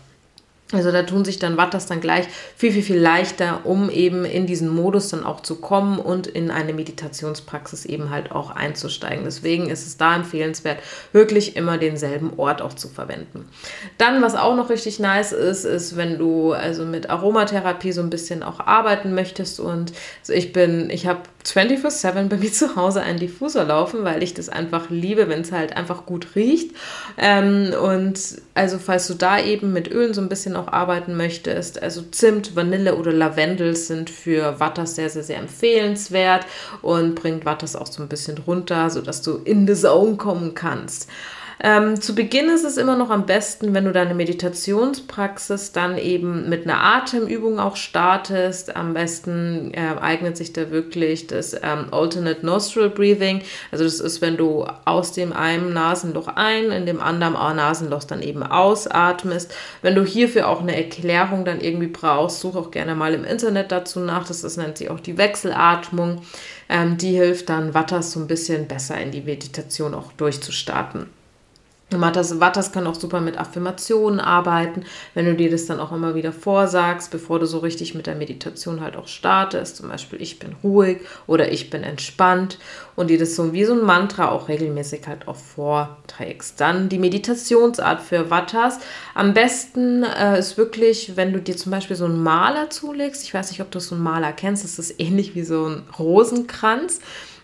Also 0.73 0.91
da 0.91 1.03
tun 1.03 1.25
sich 1.25 1.39
dann 1.39 1.57
Wattas 1.57 1.85
dann 1.85 2.01
gleich 2.01 2.25
viel, 2.55 2.71
viel, 2.71 2.83
viel 2.83 2.99
leichter, 2.99 3.61
um 3.63 3.89
eben 3.89 4.25
in 4.25 4.45
diesen 4.45 4.69
Modus 4.69 5.09
dann 5.09 5.25
auch 5.25 5.41
zu 5.41 5.55
kommen 5.55 5.99
und 5.99 6.27
in 6.27 6.51
eine 6.51 6.73
Meditationspraxis 6.73 7.85
eben 7.85 8.09
halt 8.09 8.31
auch 8.31 8.51
einzusteigen. 8.51 9.25
Deswegen 9.25 9.69
ist 9.69 9.85
es 9.85 9.97
da 9.97 10.15
empfehlenswert, 10.15 10.79
wirklich 11.11 11.55
immer 11.55 11.77
denselben 11.77 12.33
Ort 12.37 12.61
auch 12.61 12.73
zu 12.73 12.87
verwenden. 12.87 13.47
Dann, 13.97 14.21
was 14.21 14.35
auch 14.35 14.55
noch 14.55 14.69
richtig 14.69 14.99
nice 14.99 15.31
ist, 15.31 15.65
ist, 15.65 15.97
wenn 15.97 16.17
du 16.17 16.53
also 16.53 16.85
mit 16.85 17.09
Aromatherapie 17.09 17.91
so 17.91 18.01
ein 18.01 18.09
bisschen 18.09 18.43
auch 18.43 18.59
arbeiten 18.59 19.13
möchtest 19.13 19.59
und 19.59 19.93
also 20.21 20.33
ich 20.33 20.53
bin, 20.53 20.89
ich 20.89 21.07
habe 21.07 21.21
24-7 21.45 22.29
bei 22.29 22.37
mir 22.37 22.51
zu 22.51 22.75
Hause 22.75 23.01
einen 23.01 23.19
Diffusor 23.19 23.65
laufen, 23.65 24.03
weil 24.03 24.23
ich 24.23 24.33
das 24.33 24.49
einfach 24.49 24.89
liebe, 24.89 25.27
wenn 25.27 25.41
es 25.41 25.51
halt 25.51 25.75
einfach 25.75 26.05
gut 26.05 26.35
riecht. 26.35 26.71
Ähm, 27.17 27.73
und 27.81 28.19
also 28.53 28.79
falls 28.79 29.07
du 29.07 29.13
da 29.13 29.39
eben 29.39 29.73
mit 29.73 29.91
Ölen 29.91 30.13
so 30.13 30.21
ein 30.21 30.29
bisschen 30.29 30.55
auch 30.55 30.62
arbeiten 30.67 31.15
möchtest, 31.15 31.81
also 31.81 32.01
Zimt, 32.01 32.55
Vanille 32.55 32.95
oder 32.95 33.11
Lavendel 33.11 33.75
sind 33.75 34.09
für 34.09 34.59
Watters 34.59 34.95
sehr, 34.95 35.09
sehr, 35.09 35.23
sehr 35.23 35.39
empfehlenswert 35.39 36.45
und 36.81 37.15
bringt 37.15 37.45
Watters 37.45 37.75
auch 37.75 37.87
so 37.87 38.01
ein 38.01 38.09
bisschen 38.09 38.37
runter, 38.39 38.89
sodass 38.89 39.21
du 39.21 39.37
in 39.43 39.67
the 39.67 39.73
zone 39.73 40.17
kommen 40.17 40.53
kannst. 40.53 41.09
Ähm, 41.65 42.01
zu 42.01 42.13
Beginn 42.13 42.49
ist 42.49 42.65
es 42.65 42.75
immer 42.75 42.97
noch 42.97 43.09
am 43.09 43.25
besten, 43.25 43.73
wenn 43.73 43.85
du 43.85 43.93
deine 43.93 44.13
Meditationspraxis 44.13 45.71
dann 45.71 45.97
eben 45.97 46.49
mit 46.49 46.65
einer 46.65 46.83
Atemübung 46.83 47.57
auch 47.57 47.77
startest. 47.77 48.75
Am 48.75 48.93
besten 48.93 49.73
äh, 49.73 49.95
eignet 50.01 50.35
sich 50.35 50.51
da 50.51 50.71
wirklich 50.71 51.27
das 51.27 51.53
ähm, 51.53 51.85
Alternate 51.91 52.45
Nostril 52.45 52.89
Breathing. 52.89 53.43
Also 53.71 53.85
das 53.85 54.01
ist, 54.01 54.21
wenn 54.21 54.35
du 54.35 54.65
aus 54.83 55.13
dem 55.13 55.31
einen 55.31 55.71
Nasenloch 55.71 56.27
ein, 56.27 56.65
in 56.65 56.85
dem 56.85 56.99
anderen 56.99 57.35
Nasenloch 57.55 58.03
dann 58.03 58.21
eben 58.21 58.43
ausatmest. 58.43 59.55
Wenn 59.81 59.95
du 59.95 60.03
hierfür 60.03 60.49
auch 60.49 60.59
eine 60.59 60.75
Erklärung 60.75 61.45
dann 61.45 61.61
irgendwie 61.61 61.87
brauchst, 61.87 62.41
such 62.41 62.57
auch 62.57 62.71
gerne 62.71 62.93
mal 62.93 63.13
im 63.13 63.23
Internet 63.23 63.71
dazu 63.71 64.01
nach. 64.01 64.27
Das 64.27 64.43
ist, 64.43 64.57
nennt 64.57 64.77
sich 64.77 64.89
auch 64.89 64.99
die 64.99 65.17
Wechselatmung. 65.17 66.23
Ähm, 66.67 66.97
die 66.97 67.13
hilft 67.13 67.47
dann 67.47 67.73
Wattas 67.73 68.11
so 68.11 68.19
ein 68.19 68.27
bisschen 68.27 68.67
besser 68.67 68.99
in 68.99 69.11
die 69.11 69.21
Meditation 69.21 69.93
auch 69.93 70.11
durchzustarten. 70.11 71.22
Matas, 71.99 72.39
Wattas 72.39 72.71
kann 72.71 72.87
auch 72.87 72.95
super 72.95 73.21
mit 73.21 73.37
Affirmationen 73.37 74.19
arbeiten, 74.19 74.83
wenn 75.13 75.25
du 75.25 75.35
dir 75.35 75.49
das 75.49 75.65
dann 75.65 75.79
auch 75.79 75.91
immer 75.91 76.15
wieder 76.15 76.31
vorsagst, 76.31 77.11
bevor 77.11 77.39
du 77.39 77.45
so 77.45 77.59
richtig 77.59 77.95
mit 77.95 78.07
der 78.07 78.15
Meditation 78.15 78.81
halt 78.81 78.95
auch 78.95 79.07
startest. 79.07 79.77
Zum 79.77 79.89
Beispiel, 79.89 80.21
ich 80.21 80.39
bin 80.39 80.55
ruhig 80.63 80.99
oder 81.27 81.51
ich 81.51 81.69
bin 81.69 81.83
entspannt 81.83 82.57
und 82.95 83.09
dir 83.09 83.17
das 83.17 83.35
so 83.35 83.53
wie 83.53 83.65
so 83.65 83.73
ein 83.73 83.83
Mantra 83.83 84.29
auch 84.29 84.47
regelmäßig 84.47 85.07
halt 85.07 85.27
auch 85.27 85.35
vorträgst. 85.35 86.59
Dann 86.59 86.89
die 86.89 86.99
Meditationsart 86.99 88.01
für 88.01 88.29
Wattas. 88.29 88.79
Am 89.15 89.33
besten 89.33 90.03
äh, 90.03 90.39
ist 90.39 90.57
wirklich, 90.57 91.15
wenn 91.15 91.33
du 91.33 91.39
dir 91.39 91.57
zum 91.57 91.71
Beispiel 91.71 91.95
so 91.95 92.05
einen 92.05 92.21
Maler 92.21 92.69
zulegst. 92.69 93.23
Ich 93.23 93.33
weiß 93.33 93.51
nicht, 93.51 93.61
ob 93.61 93.71
du 93.71 93.79
so 93.79 93.95
einen 93.95 94.03
Maler 94.03 94.31
kennst. 94.31 94.63
Das 94.63 94.79
ist 94.79 94.99
ähnlich 94.99 95.35
wie 95.35 95.43
so 95.43 95.67
ein 95.67 95.83
Rosenkranz 95.97 96.99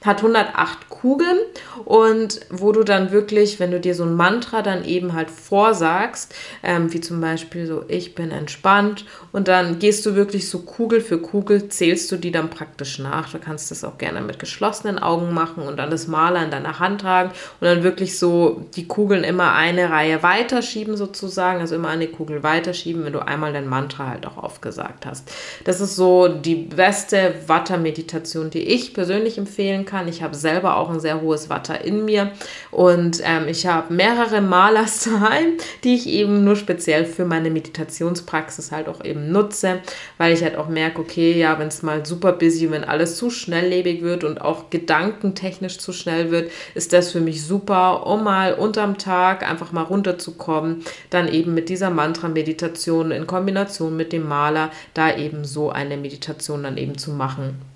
hat 0.06 0.18
108 0.18 0.90
Kugeln 0.90 1.40
und 1.86 2.40
wo 2.50 2.72
du 2.72 2.84
dann 2.84 3.12
wirklich, 3.12 3.60
wenn 3.60 3.72
du 3.72 3.80
dir 3.80 3.96
so 3.96 4.04
ein 4.04 4.16
Mantra 4.16 4.62
dann 4.62 4.84
eben 4.86 5.14
halt 5.14 5.30
vorsagst, 5.30 6.34
ähm, 6.64 6.92
wie 6.94 7.02
zum 7.02 7.22
Beispiel 7.22 7.66
so, 7.68 7.84
ich 7.88 8.16
bin 8.16 8.32
entspannt 8.32 9.06
und 9.32 9.48
dann 9.48 9.80
gehst 9.80 10.06
du 10.06 10.16
wirklich 10.16 10.50
so 10.50 10.60
Kugel 10.60 11.02
für 11.02 11.20
Kugel, 11.20 11.70
zählst 11.70 12.12
du 12.12 12.18
die 12.18 12.32
dann 12.32 12.50
praktisch 12.50 13.00
nach. 13.00 13.30
Du 13.32 13.40
kannst 13.40 13.72
das 13.72 13.84
auch 13.84 13.98
gerne 13.98 14.22
mit 14.22 14.40
geschlossenen 14.40 15.00
Augen 15.00 15.34
machen 15.34 15.64
und 15.64 15.78
dann 15.78 15.90
das 15.90 16.08
Maler 16.08 16.44
in 16.44 16.52
deiner 16.52 16.80
Hand 16.80 17.02
tragen 17.02 17.32
und 17.60 17.66
dann 17.66 17.84
wirklich 17.84 18.18
so 18.18 18.66
die 18.76 18.88
Kugeln 18.88 19.24
immer 19.24 19.54
eine 19.54 19.90
Reihe 19.90 20.24
weiterschieben 20.24 20.98
sozusagen, 20.98 21.60
also 21.60 21.76
immer 21.76 21.90
eine 21.90 22.08
Kugel 22.08 22.44
weiterschieben, 22.44 23.06
wenn 23.06 23.14
du 23.14 23.26
einmal 23.26 23.54
dein 23.54 23.68
Mantra 23.68 24.08
halt 24.08 24.26
auch 24.26 24.38
aufgesagt 24.38 25.06
hast. 25.06 25.30
Das 25.66 25.82
ist 25.82 25.96
so 25.96 26.28
die 26.28 26.56
beste 26.56 27.36
Watter-Meditation, 27.48 28.50
die 28.50 28.64
ich 28.64 28.94
persönlich 28.94 29.38
empfehlen 29.38 29.86
kann 29.86 29.89
kann. 29.90 30.08
Ich 30.08 30.22
habe 30.22 30.36
selber 30.36 30.78
auch 30.78 30.90
ein 30.90 31.00
sehr 31.00 31.22
hohes 31.22 31.50
Watter 31.50 31.84
in 31.84 32.06
mir 32.06 32.32
und 32.72 33.22
ähm, 33.24 33.48
ich 33.48 33.66
habe 33.66 33.94
mehrere 33.94 34.42
Malers 34.42 35.04
daheim, 35.06 35.54
die 35.84 35.96
ich 35.96 36.08
eben 36.08 36.44
nur 36.44 36.56
speziell 36.56 37.06
für 37.06 37.26
meine 37.26 37.50
Meditationspraxis 37.50 38.72
halt 38.72 38.88
auch 38.88 39.04
eben 39.04 39.32
nutze, 39.32 39.80
weil 40.18 40.34
ich 40.34 40.44
halt 40.44 40.56
auch 40.56 40.70
merke, 40.70 41.02
okay, 41.02 41.38
ja, 41.38 41.58
wenn 41.58 41.70
es 41.70 41.82
mal 41.82 42.06
super 42.06 42.34
busy, 42.34 42.70
wenn 42.72 42.84
alles 42.84 43.18
zu 43.18 43.30
schnelllebig 43.30 44.02
wird 44.02 44.24
und 44.24 44.42
auch 44.42 44.70
gedankentechnisch 44.70 45.80
zu 45.80 45.92
schnell 45.92 46.32
wird, 46.32 46.52
ist 46.76 46.94
das 46.94 47.12
für 47.12 47.22
mich 47.22 47.44
super, 47.44 48.06
um 48.06 48.24
mal 48.24 48.54
unterm 48.54 48.98
Tag 48.98 49.50
einfach 49.50 49.72
mal 49.72 49.84
runterzukommen, 49.84 50.84
dann 51.10 51.28
eben 51.28 51.54
mit 51.54 51.70
dieser 51.70 51.90
Mantra-Meditation 51.90 53.12
in 53.12 53.26
Kombination 53.28 53.98
mit 53.98 54.14
dem 54.14 54.28
Maler 54.28 54.70
da 54.94 55.16
eben 55.16 55.46
so 55.46 55.70
eine 55.70 55.98
Meditation 55.98 56.64
dann 56.64 56.78
eben 56.78 56.98
zu 56.98 57.12
machen. 57.12 57.69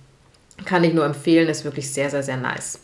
Kann 0.65 0.83
ich 0.83 0.93
nur 0.93 1.05
empfehlen, 1.05 1.49
ist 1.49 1.65
wirklich 1.65 1.91
sehr, 1.91 2.09
sehr, 2.09 2.23
sehr 2.23 2.37
nice. 2.37 2.79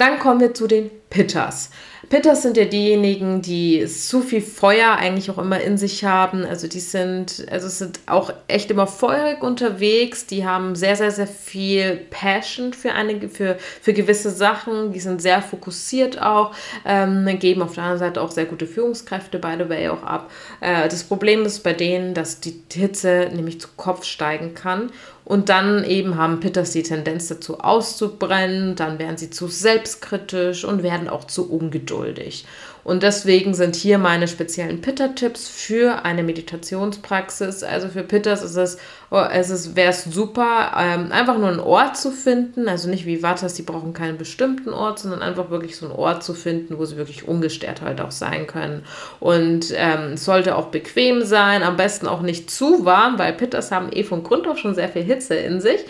Dann 0.00 0.18
kommen 0.18 0.40
wir 0.40 0.54
zu 0.54 0.66
den 0.66 0.90
Pitters. 1.10 1.70
Pitters 2.08 2.42
sind 2.42 2.56
ja 2.56 2.64
diejenigen, 2.64 3.42
die 3.42 3.84
zu 3.86 4.22
viel 4.22 4.40
Feuer 4.40 4.96
eigentlich 4.96 5.30
auch 5.30 5.36
immer 5.36 5.60
in 5.60 5.76
sich 5.76 6.04
haben. 6.04 6.46
Also 6.46 6.68
die 6.68 6.80
sind, 6.80 7.46
also 7.50 7.68
sind 7.68 8.00
auch 8.06 8.32
echt 8.48 8.70
immer 8.70 8.86
feurig 8.86 9.42
unterwegs. 9.42 10.26
Die 10.26 10.46
haben 10.46 10.74
sehr, 10.74 10.96
sehr, 10.96 11.10
sehr 11.10 11.26
viel 11.26 11.96
Passion 12.08 12.72
für 12.72 12.92
eine, 12.92 13.28
für, 13.28 13.58
für 13.82 13.92
gewisse 13.92 14.30
Sachen. 14.30 14.92
Die 14.92 15.00
sind 15.00 15.20
sehr 15.20 15.42
fokussiert 15.42 16.20
auch, 16.22 16.52
ähm, 16.86 17.26
geben 17.38 17.60
auf 17.60 17.74
der 17.74 17.84
anderen 17.84 18.00
Seite 18.00 18.22
auch 18.22 18.30
sehr 18.30 18.46
gute 18.46 18.66
Führungskräfte, 18.66 19.38
by 19.38 19.56
the 19.58 19.68
way, 19.68 19.88
auch 19.90 20.02
ab. 20.02 20.30
Äh, 20.60 20.88
das 20.88 21.04
Problem 21.04 21.44
ist 21.44 21.60
bei 21.60 21.74
denen, 21.74 22.14
dass 22.14 22.40
die 22.40 22.62
Hitze 22.72 23.30
nämlich 23.34 23.60
zu 23.60 23.68
Kopf 23.76 24.04
steigen 24.04 24.54
kann 24.54 24.90
und 25.30 25.48
dann 25.48 25.84
eben 25.84 26.16
haben 26.16 26.40
Pitters 26.40 26.72
die 26.72 26.82
Tendenz 26.82 27.28
dazu 27.28 27.60
auszubrennen, 27.60 28.74
dann 28.74 28.98
werden 28.98 29.16
sie 29.16 29.30
zu 29.30 29.46
selbstkritisch 29.46 30.64
und 30.64 30.82
werden 30.82 31.08
auch 31.08 31.22
zu 31.22 31.48
ungeduldig. 31.48 32.46
Und 32.82 33.02
deswegen 33.02 33.54
sind 33.54 33.76
hier 33.76 33.98
meine 33.98 34.26
speziellen 34.26 34.80
Pitta-Tipps 34.80 35.48
für 35.48 36.04
eine 36.04 36.22
Meditationspraxis. 36.22 37.62
Also 37.62 37.88
für 37.88 38.02
Pittas 38.02 38.42
ist 38.42 38.56
es, 38.56 38.78
oh, 39.10 39.22
es 39.30 39.50
ist, 39.50 39.76
wäre 39.76 39.90
es 39.90 40.04
super, 40.04 40.72
ähm, 40.78 41.12
einfach 41.12 41.36
nur 41.36 41.48
einen 41.48 41.60
Ort 41.60 41.96
zu 41.96 42.10
finden. 42.10 42.68
Also 42.68 42.88
nicht 42.88 43.06
wie 43.06 43.18
Vattas, 43.18 43.54
die 43.54 43.62
brauchen 43.62 43.92
keinen 43.92 44.16
bestimmten 44.16 44.70
Ort, 44.70 44.98
sondern 44.98 45.22
einfach 45.22 45.50
wirklich 45.50 45.76
so 45.76 45.86
einen 45.86 45.94
Ort 45.94 46.22
zu 46.22 46.32
finden, 46.32 46.78
wo 46.78 46.84
sie 46.84 46.96
wirklich 46.96 47.28
ungestört 47.28 47.82
halt 47.82 48.00
auch 48.00 48.12
sein 48.12 48.46
können. 48.46 48.84
Und 49.20 49.72
ähm, 49.74 50.14
es 50.14 50.24
sollte 50.24 50.56
auch 50.56 50.68
bequem 50.68 51.22
sein, 51.22 51.62
am 51.62 51.76
besten 51.76 52.06
auch 52.06 52.22
nicht 52.22 52.50
zu 52.50 52.84
warm, 52.84 53.18
weil 53.18 53.34
Pittas 53.34 53.70
haben 53.70 53.92
eh 53.92 54.04
von 54.04 54.22
Grund 54.22 54.48
auf 54.48 54.58
schon 54.58 54.74
sehr 54.74 54.88
viel 54.88 55.02
Hitze 55.02 55.34
in 55.34 55.60
sich. 55.60 55.80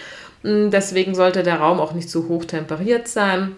Hm, 0.42 0.70
deswegen 0.70 1.14
sollte 1.14 1.42
der 1.42 1.60
Raum 1.60 1.80
auch 1.80 1.92
nicht 1.92 2.10
zu 2.10 2.28
hoch 2.28 2.44
temperiert 2.44 3.06
sein. 3.08 3.54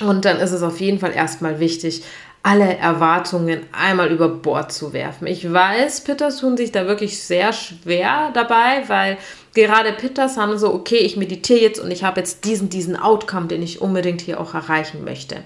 Und 0.00 0.24
dann 0.24 0.38
ist 0.38 0.52
es 0.52 0.62
auf 0.62 0.80
jeden 0.80 0.98
Fall 0.98 1.12
erstmal 1.12 1.60
wichtig, 1.60 2.02
alle 2.42 2.76
Erwartungen 2.78 3.66
einmal 3.72 4.10
über 4.10 4.28
Bord 4.28 4.72
zu 4.72 4.92
werfen. 4.92 5.26
Ich 5.26 5.52
weiß, 5.52 6.02
Pitters 6.02 6.38
tun 6.38 6.56
sich 6.56 6.72
da 6.72 6.86
wirklich 6.86 7.22
sehr 7.22 7.52
schwer 7.52 8.30
dabei, 8.32 8.84
weil 8.86 9.18
gerade 9.54 9.92
Pitters 9.92 10.38
haben 10.38 10.56
so, 10.58 10.72
okay, 10.72 10.98
ich 10.98 11.16
meditiere 11.16 11.60
jetzt 11.60 11.80
und 11.80 11.90
ich 11.90 12.02
habe 12.02 12.20
jetzt 12.20 12.44
diesen, 12.44 12.70
diesen 12.70 12.96
Outcome, 12.96 13.46
den 13.46 13.62
ich 13.62 13.82
unbedingt 13.82 14.22
hier 14.22 14.40
auch 14.40 14.54
erreichen 14.54 15.04
möchte. 15.04 15.36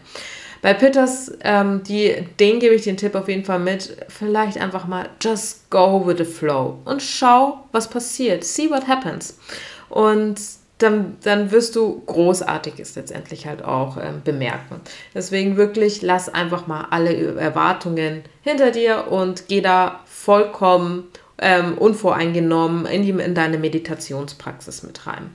Bei 0.62 0.72
Pitters, 0.72 1.32
ähm, 1.42 1.82
die, 1.82 2.14
denen 2.38 2.58
gebe 2.60 2.74
ich 2.74 2.84
den 2.84 2.96
Tipp 2.96 3.14
auf 3.16 3.28
jeden 3.28 3.44
Fall 3.44 3.58
mit, 3.58 3.96
vielleicht 4.08 4.58
einfach 4.58 4.86
mal 4.86 5.10
just 5.20 5.68
go 5.70 6.06
with 6.06 6.16
the 6.16 6.24
flow 6.24 6.78
und 6.84 7.02
schau, 7.02 7.64
was 7.72 7.90
passiert. 7.90 8.44
See 8.44 8.70
what 8.70 8.86
happens. 8.86 9.36
Und 9.90 10.40
dann, 10.78 11.16
dann 11.22 11.50
wirst 11.52 11.76
du 11.76 12.02
Großartiges 12.06 12.96
letztendlich 12.96 13.46
halt 13.46 13.64
auch 13.64 13.96
ähm, 13.96 14.22
bemerken. 14.24 14.80
Deswegen 15.14 15.56
wirklich, 15.56 16.02
lass 16.02 16.28
einfach 16.28 16.66
mal 16.66 16.88
alle 16.90 17.36
Erwartungen 17.36 18.22
hinter 18.42 18.70
dir 18.70 19.06
und 19.10 19.46
geh 19.48 19.60
da 19.60 20.00
vollkommen 20.04 21.04
ähm, 21.38 21.78
unvoreingenommen 21.78 22.86
in, 22.86 23.02
die, 23.02 23.10
in 23.10 23.34
deine 23.34 23.58
Meditationspraxis 23.58 24.82
mit 24.82 25.06
rein. 25.06 25.34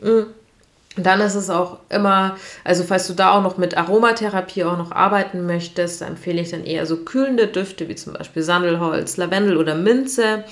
Mhm. 0.00 0.26
Dann 0.96 1.22
ist 1.22 1.36
es 1.36 1.48
auch 1.48 1.78
immer, 1.88 2.36
also 2.64 2.84
falls 2.84 3.06
du 3.06 3.14
da 3.14 3.32
auch 3.32 3.42
noch 3.42 3.56
mit 3.56 3.78
Aromatherapie 3.78 4.64
auch 4.64 4.76
noch 4.76 4.92
arbeiten 4.92 5.46
möchtest, 5.46 6.02
empfehle 6.02 6.42
ich 6.42 6.50
dann 6.50 6.64
eher 6.64 6.84
so 6.84 6.98
kühlende 6.98 7.46
Düfte 7.46 7.88
wie 7.88 7.94
zum 7.94 8.12
Beispiel 8.12 8.42
Sandelholz, 8.42 9.16
Lavendel 9.16 9.56
oder 9.56 9.74
Minze. 9.74 10.44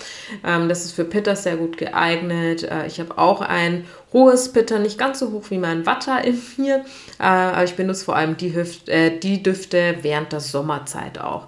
Ähm, 0.42 0.70
das 0.70 0.86
ist 0.86 0.92
für 0.92 1.04
Pitters 1.04 1.42
sehr 1.42 1.56
gut 1.56 1.76
geeignet. 1.76 2.62
Äh, 2.62 2.86
ich 2.86 3.00
habe 3.00 3.18
auch 3.18 3.42
ein 3.42 3.84
hohes 4.12 4.52
Pitter, 4.52 4.78
nicht 4.78 4.98
ganz 4.98 5.20
so 5.20 5.30
hoch 5.30 5.44
wie 5.50 5.58
mein 5.58 5.86
Watter 5.86 6.24
in 6.24 6.40
mir, 6.56 6.84
äh, 7.18 7.22
aber 7.22 7.64
ich 7.64 7.74
benutze 7.74 8.04
vor 8.04 8.16
allem 8.16 8.36
die, 8.36 8.54
Hüft, 8.54 8.88
äh, 8.88 9.18
die 9.18 9.42
Düfte 9.42 9.96
während 10.02 10.32
der 10.32 10.40
Sommerzeit 10.40 11.20
auch. 11.20 11.46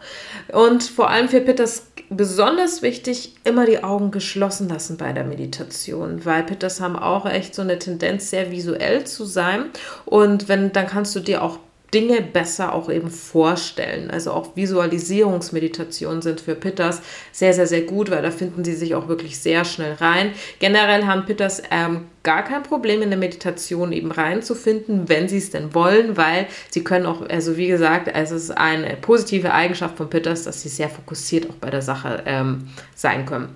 Und 0.52 0.83
vor 0.83 1.11
allem 1.11 1.28
für 1.28 1.40
Pitters 1.40 1.87
besonders 2.16 2.83
wichtig, 2.83 3.35
immer 3.45 3.66
die 3.66 3.83
Augen 3.83 4.11
geschlossen 4.11 4.69
lassen 4.69 4.97
bei 4.97 5.12
der 5.12 5.25
Meditation, 5.25 6.25
weil 6.25 6.42
Pitters 6.42 6.81
haben 6.81 6.97
auch 6.97 7.26
echt 7.26 7.54
so 7.54 7.62
eine 7.62 7.78
Tendenz, 7.78 8.31
sehr 8.31 8.50
visuell 8.50 9.04
zu 9.04 9.25
sein. 9.25 9.66
Und 10.04 10.49
wenn, 10.49 10.73
dann 10.73 10.87
kannst 10.87 11.16
du 11.16 11.21
dir 11.21 11.42
auch 11.42 11.59
Dinge 11.92 12.22
besser 12.22 12.75
auch 12.75 12.90
eben 12.90 13.11
vorstellen. 13.11 14.11
Also 14.11 14.32
auch 14.32 14.56
Visualisierungsmeditationen 14.56 16.22
sind 16.22 16.40
für 16.40 16.54
Pitters 16.54 17.02
sehr, 17.32 17.52
sehr, 17.52 17.66
sehr 17.66 17.82
gut, 17.82 18.11
weil 18.11 18.22
da 18.22 18.30
finden 18.30 18.64
sie 18.64 18.75
sich 18.75 18.94
auch 18.94 19.08
wirklich 19.08 19.38
sehr 19.38 19.64
schnell 19.64 19.94
rein. 19.94 20.32
Generell 20.58 21.06
haben 21.06 21.26
Pitters 21.26 21.62
ähm, 21.70 22.06
gar 22.22 22.44
kein 22.44 22.62
Problem 22.62 23.02
in 23.02 23.11
der 23.11 23.18
Meditation 23.18 23.92
eben 23.92 24.11
reinzufinden, 24.11 25.08
wenn 25.08 25.28
sie 25.28 25.38
es 25.38 25.50
denn 25.50 25.75
wollen, 25.75 26.16
weil 26.16 26.46
sie 26.70 26.82
können 26.82 27.06
auch, 27.06 27.28
also 27.28 27.56
wie 27.56 27.68
gesagt, 27.68 28.08
es 28.12 28.30
ist 28.30 28.50
eine 28.50 28.96
positive 28.96 29.52
Eigenschaft 29.52 29.96
von 29.96 30.08
Pitters, 30.08 30.44
dass 30.44 30.62
sie 30.62 30.68
sehr 30.68 30.88
fokussiert 30.88 31.50
auch 31.50 31.56
bei 31.56 31.70
der 31.70 31.82
Sache 31.82 32.22
ähm, 32.26 32.68
sein 32.94 33.26
können. 33.26 33.49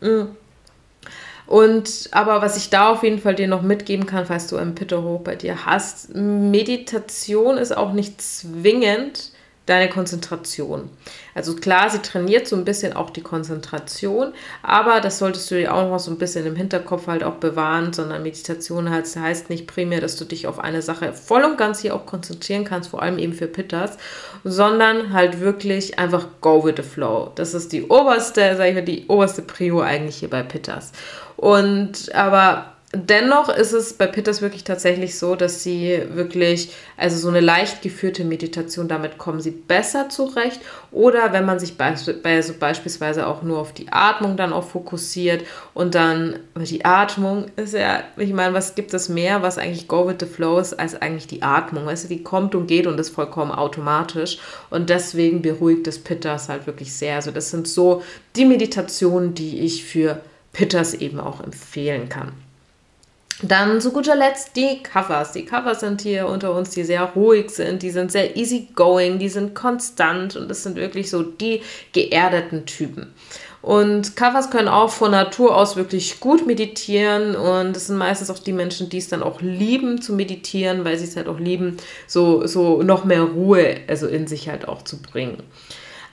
Mhm. 0.00 0.28
Und 1.48 2.10
aber 2.10 2.42
was 2.42 2.58
ich 2.58 2.68
da 2.68 2.90
auf 2.90 3.02
jeden 3.02 3.18
Fall 3.18 3.34
dir 3.34 3.48
noch 3.48 3.62
mitgeben 3.62 4.04
kann, 4.04 4.26
falls 4.26 4.48
du 4.48 4.58
einen 4.58 4.74
Pitter 4.74 5.02
hoch 5.02 5.20
bei 5.20 5.34
dir 5.34 5.64
hast, 5.64 6.14
Meditation 6.14 7.56
ist 7.56 7.74
auch 7.74 7.94
nicht 7.94 8.20
zwingend 8.20 9.32
deine 9.68 9.88
Konzentration. 9.88 10.88
Also 11.34 11.54
klar, 11.56 11.90
sie 11.90 12.00
trainiert 12.00 12.48
so 12.48 12.56
ein 12.56 12.64
bisschen 12.64 12.94
auch 12.94 13.10
die 13.10 13.22
Konzentration, 13.22 14.32
aber 14.62 15.00
das 15.00 15.18
solltest 15.18 15.50
du 15.50 15.56
dir 15.56 15.74
auch 15.74 15.88
noch 15.88 15.98
so 15.98 16.10
ein 16.10 16.18
bisschen 16.18 16.46
im 16.46 16.56
Hinterkopf 16.56 17.06
halt 17.06 17.22
auch 17.22 17.34
bewahren, 17.34 17.92
sondern 17.92 18.22
Meditation 18.22 18.90
heißt, 18.90 19.16
heißt 19.16 19.50
nicht 19.50 19.66
primär, 19.66 20.00
dass 20.00 20.16
du 20.16 20.24
dich 20.24 20.46
auf 20.46 20.58
eine 20.58 20.82
Sache 20.82 21.12
voll 21.12 21.44
und 21.44 21.58
ganz 21.58 21.80
hier 21.80 21.94
auch 21.94 22.06
konzentrieren 22.06 22.64
kannst, 22.64 22.90
vor 22.90 23.02
allem 23.02 23.18
eben 23.18 23.34
für 23.34 23.46
Pitters, 23.46 23.98
sondern 24.44 25.12
halt 25.12 25.40
wirklich 25.40 25.98
einfach 25.98 26.26
go 26.40 26.64
with 26.64 26.74
the 26.76 26.82
flow. 26.82 27.32
Das 27.34 27.54
ist 27.54 27.72
die 27.72 27.84
oberste, 27.84 28.56
sag 28.56 28.68
ich 28.68 28.74
mal, 28.74 28.82
die 28.82 29.06
oberste 29.08 29.42
Prio 29.42 29.80
eigentlich 29.80 30.16
hier 30.16 30.30
bei 30.30 30.42
Pitters. 30.42 30.92
Und 31.36 32.14
aber 32.14 32.77
Dennoch 32.94 33.50
ist 33.50 33.72
es 33.72 33.92
bei 33.92 34.06
Pitters 34.06 34.40
wirklich 34.40 34.64
tatsächlich 34.64 35.18
so, 35.18 35.36
dass 35.36 35.62
sie 35.62 36.04
wirklich, 36.14 36.72
also 36.96 37.18
so 37.18 37.28
eine 37.28 37.40
leicht 37.40 37.82
geführte 37.82 38.24
Meditation, 38.24 38.88
damit 38.88 39.18
kommen 39.18 39.42
sie 39.42 39.50
besser 39.50 40.08
zurecht. 40.08 40.58
Oder 40.90 41.34
wenn 41.34 41.44
man 41.44 41.58
sich 41.58 41.76
bei, 41.76 41.94
bei, 42.22 42.40
so 42.40 42.54
beispielsweise 42.54 43.26
auch 43.26 43.42
nur 43.42 43.58
auf 43.58 43.74
die 43.74 43.92
Atmung 43.92 44.38
dann 44.38 44.54
auch 44.54 44.66
fokussiert 44.66 45.44
und 45.74 45.94
dann, 45.94 46.38
die 46.56 46.86
Atmung 46.86 47.50
ist 47.56 47.74
ja, 47.74 48.04
ich 48.16 48.32
meine, 48.32 48.54
was 48.54 48.74
gibt 48.74 48.94
es 48.94 49.10
mehr, 49.10 49.42
was 49.42 49.58
eigentlich 49.58 49.86
Go 49.86 50.08
with 50.08 50.16
the 50.20 50.26
Flow 50.26 50.58
ist, 50.58 50.72
als 50.72 50.94
eigentlich 50.94 51.26
die 51.26 51.42
Atmung. 51.42 51.84
Weißt 51.84 52.04
du, 52.04 52.08
die 52.08 52.22
kommt 52.22 52.54
und 52.54 52.68
geht 52.68 52.86
und 52.86 52.98
ist 52.98 53.10
vollkommen 53.10 53.52
automatisch. 53.52 54.38
Und 54.70 54.88
deswegen 54.88 55.42
beruhigt 55.42 55.86
es 55.88 56.02
Pitters 56.02 56.48
halt 56.48 56.66
wirklich 56.66 56.94
sehr. 56.94 57.16
Also 57.16 57.32
das 57.32 57.50
sind 57.50 57.68
so 57.68 58.02
die 58.34 58.46
Meditationen, 58.46 59.34
die 59.34 59.58
ich 59.58 59.84
für 59.84 60.22
Pitters 60.54 60.94
eben 60.94 61.20
auch 61.20 61.44
empfehlen 61.44 62.08
kann. 62.08 62.32
Dann 63.42 63.80
zu 63.80 63.92
guter 63.92 64.16
Letzt 64.16 64.56
die 64.56 64.82
Covers. 64.82 65.32
Die 65.32 65.44
Covers 65.44 65.80
sind 65.80 66.00
hier 66.00 66.26
unter 66.26 66.52
uns, 66.54 66.70
die 66.70 66.82
sehr 66.82 67.04
ruhig 67.04 67.50
sind, 67.50 67.82
die 67.82 67.90
sind 67.90 68.10
sehr 68.10 68.36
easygoing, 68.36 69.20
die 69.20 69.28
sind 69.28 69.54
konstant 69.54 70.34
und 70.34 70.48
das 70.48 70.64
sind 70.64 70.74
wirklich 70.74 71.08
so 71.08 71.22
die 71.22 71.62
geerdeten 71.92 72.66
Typen. 72.66 73.14
Und 73.62 74.16
Covers 74.16 74.50
können 74.50 74.66
auch 74.66 74.90
von 74.90 75.12
Natur 75.12 75.56
aus 75.56 75.76
wirklich 75.76 76.20
gut 76.20 76.46
meditieren 76.46 77.36
und 77.36 77.74
das 77.74 77.88
sind 77.88 77.96
meistens 77.96 78.30
auch 78.30 78.38
die 78.38 78.52
Menschen, 78.52 78.88
die 78.88 78.98
es 78.98 79.08
dann 79.08 79.22
auch 79.22 79.40
lieben 79.40 80.00
zu 80.00 80.14
meditieren, 80.14 80.84
weil 80.84 80.96
sie 80.96 81.04
es 81.04 81.16
halt 81.16 81.28
auch 81.28 81.38
lieben, 81.38 81.76
so, 82.06 82.46
so 82.46 82.82
noch 82.82 83.04
mehr 83.04 83.22
Ruhe 83.22 83.76
also 83.86 84.08
in 84.08 84.26
sich 84.26 84.48
halt 84.48 84.66
auch 84.66 84.82
zu 84.82 85.00
bringen. 85.00 85.42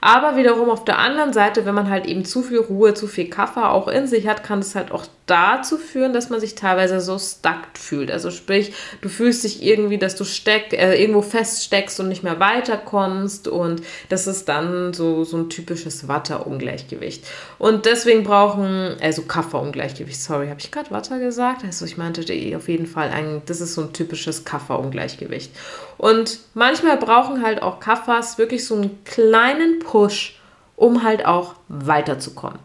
Aber 0.00 0.36
wiederum 0.36 0.70
auf 0.70 0.84
der 0.84 0.98
anderen 0.98 1.32
Seite, 1.32 1.64
wenn 1.64 1.74
man 1.74 1.90
halt 1.90 2.06
eben 2.06 2.24
zu 2.24 2.42
viel 2.42 2.58
Ruhe, 2.58 2.94
zu 2.94 3.06
viel 3.06 3.28
Kaffee 3.28 3.68
auch 3.68 3.88
in 3.88 4.06
sich 4.06 4.26
hat, 4.26 4.44
kann 4.44 4.60
es 4.60 4.74
halt 4.74 4.92
auch 4.92 5.06
dazu 5.26 5.76
führen, 5.76 6.12
dass 6.12 6.30
man 6.30 6.40
sich 6.40 6.54
teilweise 6.54 7.00
so 7.00 7.18
stuck 7.18 7.66
fühlt. 7.74 8.10
Also 8.10 8.30
sprich, 8.30 8.72
du 9.00 9.08
fühlst 9.08 9.42
dich 9.42 9.62
irgendwie, 9.62 9.98
dass 9.98 10.14
du 10.14 10.24
steck, 10.24 10.72
äh, 10.72 11.00
irgendwo 11.00 11.22
feststeckst 11.22 11.98
und 11.98 12.08
nicht 12.08 12.22
mehr 12.22 12.38
weiterkommst 12.38 13.48
und 13.48 13.82
das 14.08 14.28
ist 14.28 14.48
dann 14.48 14.94
so, 14.94 15.24
so 15.24 15.36
ein 15.36 15.50
typisches 15.50 16.06
Watter-Ungleichgewicht. 16.06 17.24
Und 17.58 17.86
deswegen 17.86 18.22
brauchen, 18.22 18.96
also 19.00 19.22
Kaffer-Ungleichgewicht, 19.22 20.20
sorry, 20.20 20.48
habe 20.48 20.60
ich 20.60 20.70
gerade 20.70 20.92
Watter 20.92 21.18
gesagt? 21.18 21.64
Also 21.64 21.84
ich 21.84 21.96
meinte 21.96 22.22
auf 22.56 22.68
jeden 22.68 22.86
Fall, 22.86 23.10
ein, 23.10 23.42
das 23.46 23.60
ist 23.60 23.74
so 23.74 23.82
ein 23.82 23.92
typisches 23.92 24.44
Kaffer-Ungleichgewicht. 24.44 25.50
Und 25.98 26.40
manchmal 26.54 26.96
brauchen 26.98 27.42
halt 27.42 27.62
auch 27.62 27.80
Kaffers 27.80 28.38
wirklich 28.38 28.66
so 28.66 28.74
einen 28.74 29.02
kleinen 29.04 29.78
Push, 29.78 30.38
um 30.76 31.02
halt 31.02 31.24
auch 31.24 31.54
weiterzukommen. 31.68 32.58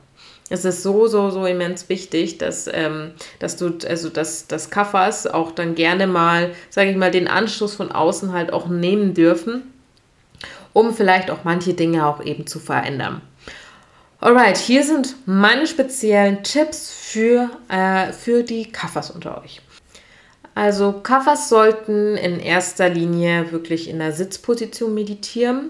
Es 0.49 0.65
ist 0.65 0.83
so, 0.83 1.07
so, 1.07 1.29
so 1.29 1.45
immens 1.45 1.87
wichtig, 1.87 2.37
dass, 2.37 2.67
ähm, 2.67 3.11
dass 3.39 3.55
du, 3.55 3.77
also 3.87 4.09
dass, 4.09 4.47
dass 4.47 4.69
Kaffers 4.69 5.25
auch 5.25 5.51
dann 5.53 5.75
gerne 5.75 6.07
mal, 6.07 6.51
sage 6.69 6.91
ich 6.91 6.97
mal, 6.97 7.09
den 7.09 7.29
Anschluss 7.29 7.73
von 7.73 7.89
außen 7.89 8.33
halt 8.33 8.51
auch 8.51 8.67
nehmen 8.67 9.13
dürfen, 9.13 9.71
um 10.73 10.93
vielleicht 10.93 11.31
auch 11.31 11.45
manche 11.45 11.73
Dinge 11.73 12.05
auch 12.05 12.21
eben 12.21 12.47
zu 12.47 12.59
verändern. 12.59 13.21
Alright, 14.19 14.57
hier 14.57 14.83
sind 14.83 15.15
meine 15.25 15.65
speziellen 15.65 16.43
Tipps 16.43 16.91
für, 16.91 17.49
äh, 17.69 18.11
für 18.11 18.43
die 18.43 18.69
Kaffers 18.69 19.09
unter 19.09 19.41
euch. 19.41 19.61
Also 20.53 20.91
Kaffers 21.03 21.49
sollten 21.49 22.17
in 22.17 22.39
erster 22.39 22.89
Linie 22.89 23.51
wirklich 23.51 23.89
in 23.89 23.99
der 23.99 24.11
Sitzposition 24.11 24.93
meditieren 24.93 25.69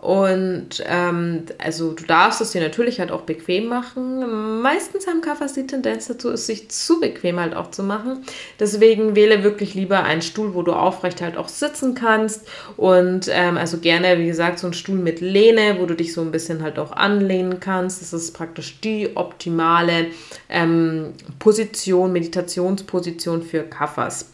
und 0.00 0.82
ähm, 0.86 1.44
also 1.58 1.92
du 1.92 2.04
darfst 2.04 2.40
es 2.40 2.52
dir 2.52 2.62
natürlich 2.62 3.00
halt 3.00 3.12
auch 3.12 3.20
bequem 3.22 3.66
machen. 3.66 4.62
Meistens 4.62 5.06
haben 5.06 5.20
Kaffers 5.20 5.52
die 5.52 5.66
Tendenz 5.66 6.06
dazu, 6.06 6.30
es 6.30 6.46
sich 6.46 6.70
zu 6.70 7.00
bequem 7.00 7.38
halt 7.38 7.54
auch 7.54 7.70
zu 7.70 7.82
machen. 7.82 8.24
Deswegen 8.58 9.14
wähle 9.14 9.42
wirklich 9.42 9.74
lieber 9.74 10.02
einen 10.02 10.22
Stuhl, 10.22 10.54
wo 10.54 10.62
du 10.62 10.72
aufrecht 10.72 11.20
halt 11.20 11.36
auch 11.36 11.48
sitzen 11.48 11.94
kannst. 11.94 12.48
Und 12.78 13.28
ähm, 13.30 13.58
also 13.58 13.76
gerne, 13.76 14.18
wie 14.18 14.26
gesagt, 14.26 14.58
so 14.58 14.68
einen 14.68 14.74
Stuhl 14.74 14.96
mit 14.96 15.20
Lehne, 15.20 15.76
wo 15.80 15.84
du 15.84 15.94
dich 15.94 16.14
so 16.14 16.22
ein 16.22 16.32
bisschen 16.32 16.62
halt 16.62 16.78
auch 16.78 16.92
anlehnen 16.92 17.60
kannst. 17.60 18.00
Das 18.00 18.14
ist 18.14 18.32
praktisch 18.32 18.80
die 18.80 19.10
optimale 19.16 20.06
ähm, 20.48 21.12
Position, 21.38 22.10
Meditationsposition 22.10 23.42
für 23.42 23.64
Kaffers. 23.64 24.30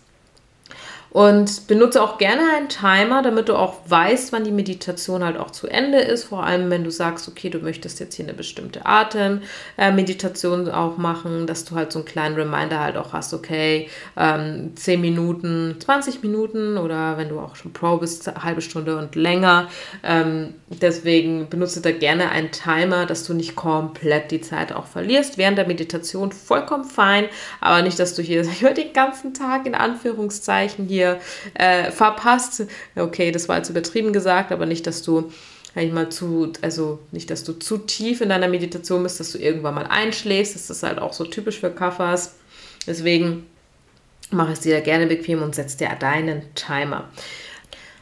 Und 1.17 1.67
benutze 1.67 2.03
auch 2.03 2.19
gerne 2.19 2.43
einen 2.59 2.69
Timer, 2.69 3.23
damit 3.23 3.49
du 3.49 3.55
auch 3.55 3.77
weißt, 3.87 4.35
wann 4.35 4.45
die 4.45 4.51
Meditation 4.51 5.25
halt 5.25 5.39
auch 5.39 5.51
zu 5.51 5.67
Ende 5.67 5.97
ist. 5.99 6.25
Vor 6.25 6.45
allem, 6.45 6.69
wenn 6.69 6.85
du 6.85 6.91
sagst, 6.91 7.27
okay, 7.27 7.49
du 7.49 7.59
möchtest 7.61 8.01
jetzt 8.01 8.17
hier 8.17 8.27
eine 8.27 8.35
bestimmte 8.35 8.85
Atemmeditation 8.85 10.71
auch 10.71 10.99
machen, 10.99 11.47
dass 11.47 11.65
du 11.65 11.75
halt 11.75 11.91
so 11.91 12.01
einen 12.01 12.07
kleinen 12.07 12.35
Reminder 12.35 12.81
halt 12.81 12.99
auch 12.99 13.15
hast, 13.15 13.33
okay, 13.33 13.89
ähm, 14.15 14.73
10 14.77 15.01
Minuten, 15.01 15.77
20 15.81 16.23
Minuten 16.23 16.77
oder 16.77 17.17
wenn 17.17 17.31
du 17.31 17.41
auch 17.41 17.57
schon 17.57 17.73
Pro 17.73 17.97
bist, 17.97 18.29
eine 18.29 18.45
halbe 18.45 18.61
Stunde 18.61 18.99
und 18.99 19.15
länger. 19.15 19.69
Ähm, 20.03 20.53
deswegen 20.69 21.49
benutze 21.49 21.81
da 21.81 21.93
gerne 21.93 22.29
einen 22.29 22.51
Timer, 22.51 23.07
dass 23.07 23.25
du 23.25 23.33
nicht 23.33 23.57
komplett 23.57 24.33
die 24.33 24.43
Zeit 24.43 24.71
auch 24.71 24.85
verlierst. 24.85 25.39
Während 25.39 25.57
der 25.57 25.67
Meditation 25.67 26.31
vollkommen 26.31 26.85
fein, 26.85 27.25
aber 27.63 27.81
nicht, 27.81 27.99
dass 27.99 28.15
du 28.15 28.21
hier 28.21 28.43
den 28.77 28.93
ganzen 28.93 29.33
Tag 29.33 29.65
in 29.67 29.75
Anführungszeichen 29.75 30.85
hier 30.85 31.06
hier 31.07 31.21
äh, 31.55 31.91
verpasst. 31.91 32.67
Okay, 32.95 33.31
das 33.31 33.49
war 33.49 33.59
jetzt 33.59 33.71
übertrieben 33.71 34.13
gesagt, 34.13 34.53
aber 34.53 34.67
nicht, 34.67 34.87
dass 34.87 35.03
du 35.03 35.33
mal 35.93 36.09
zu, 36.09 36.53
also 36.63 37.01
nicht, 37.13 37.31
dass 37.31 37.45
du 37.45 37.53
zu 37.53 37.79
tief 37.79 38.23
in 38.23 38.31
deiner 38.31 38.49
Meditation 38.49 39.03
bist, 39.03 39.21
dass 39.21 39.33
du 39.33 39.39
irgendwann 39.39 39.75
mal 39.75 39.87
einschläfst. 39.87 40.55
Das 40.55 40.71
ist 40.71 40.83
halt 40.83 40.99
auch 40.99 41.13
so 41.13 41.25
typisch 41.25 41.61
für 41.61 41.71
Kaffers. 41.71 42.37
Deswegen 42.87 43.47
mach 44.31 44.51
es 44.51 44.61
dir 44.61 44.81
gerne 44.81 45.07
bequem 45.07 45.43
und 45.43 45.55
setz 45.55 45.77
dir 45.77 45.91
deinen 45.99 46.43
Timer. 46.55 47.09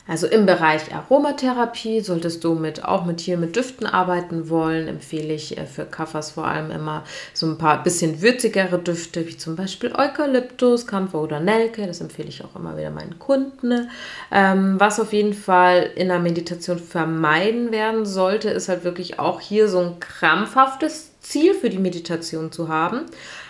Also 0.06 0.26
im 0.26 0.44
Bereich 0.44 0.94
Aromatherapie 0.94 2.00
solltest 2.00 2.44
du 2.44 2.54
mit, 2.54 2.84
auch 2.84 3.06
mit 3.06 3.20
hier 3.20 3.38
mit 3.38 3.56
Düften 3.56 3.86
arbeiten 3.86 4.50
wollen. 4.50 4.86
Empfehle 4.86 5.32
ich 5.32 5.56
äh, 5.56 5.64
für 5.64 5.86
Kaffers 5.86 6.32
vor 6.32 6.46
allem 6.46 6.70
immer 6.70 7.04
so 7.32 7.46
ein 7.46 7.56
paar 7.56 7.82
bisschen 7.82 8.20
würzigere 8.20 8.78
Düfte, 8.78 9.26
wie 9.26 9.36
zum 9.36 9.56
Beispiel 9.56 9.94
Eukalyptus, 9.94 10.86
Kampfer 10.86 11.22
oder 11.22 11.40
Nelke. 11.40 11.86
Das 11.86 12.02
empfehle 12.02 12.28
ich 12.28 12.44
auch 12.44 12.54
immer 12.54 12.76
wieder 12.76 12.90
meinen 12.90 13.18
Kunden. 13.18 13.88
Ähm, 14.30 14.78
was 14.78 15.00
auf 15.00 15.14
jeden 15.14 15.32
Fall 15.34 15.90
in 15.94 16.08
der 16.08 16.18
Meditation 16.18 16.78
vermeiden 16.78 17.72
werden 17.72 18.04
sollte, 18.04 18.50
ist 18.50 18.68
halt 18.68 18.84
wirklich 18.84 19.18
auch 19.18 19.40
hier 19.40 19.68
so 19.68 19.78
ein 19.78 20.00
krampfhaftes 20.00 21.18
Ziel 21.20 21.54
für 21.54 21.70
die 21.70 21.78
Meditation 21.78 22.52
zu 22.52 22.68
haben. 22.68 23.06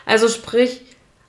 Also 0.06 0.28
sprich, 0.28 0.82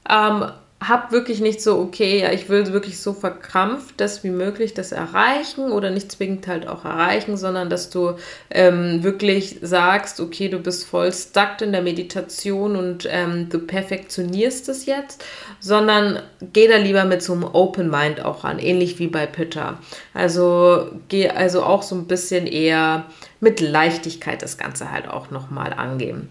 ähm, 0.08 0.52
hab 0.88 1.12
wirklich 1.12 1.42
nicht 1.42 1.62
so, 1.62 1.80
okay, 1.80 2.22
ja, 2.22 2.32
ich 2.32 2.50
will 2.50 2.72
wirklich 2.74 3.00
so 3.00 3.14
verkrampft 3.14 3.96
das 3.98 4.24
wie 4.24 4.30
möglich 4.30 4.74
das 4.74 4.92
erreichen 4.92 5.72
oder 5.72 5.90
nicht 5.90 6.12
zwingend 6.12 6.48
halt 6.48 6.68
auch 6.68 6.86
erreichen, 6.86 7.38
sondern 7.38 7.70
dass 7.70 7.90
du 7.90 8.16
ähm, 8.50 9.04
wirklich 9.04 9.58
sagst, 9.62 10.20
okay, 10.20 10.50
du 10.50 10.60
bist 10.60 10.86
voll 10.86 11.12
stuck 11.14 11.62
in 11.62 11.72
der 11.72 11.82
Meditation 11.82 12.76
und 12.76 13.08
ähm, 13.10 13.50
du 13.50 13.60
perfektionierst 13.60 14.70
es 14.70 14.86
jetzt, 14.86 15.24
sondern 15.60 16.20
geh 16.54 16.68
da 16.68 16.78
lieber 16.78 17.06
mit 17.06 17.22
so 17.24 17.34
einem 17.34 17.44
Open 17.44 17.90
Mind 17.90 18.24
auch 18.24 18.44
an, 18.44 18.60
ähnlich 18.60 19.00
wie 19.00 19.08
bei 19.08 19.26
Pitta. 19.26 19.80
Also 20.14 20.92
geh 21.10 21.30
also 21.30 21.64
auch 21.64 21.84
so 21.84 21.96
ein 21.96 22.08
bisschen 22.08 22.48
eher 22.48 23.06
mit 23.40 23.62
Leichtigkeit 23.62 24.42
das 24.42 24.58
Ganze 24.58 24.92
halt 24.92 25.08
auch 25.08 25.32
nochmal 25.32 25.74
angehen. 25.74 26.30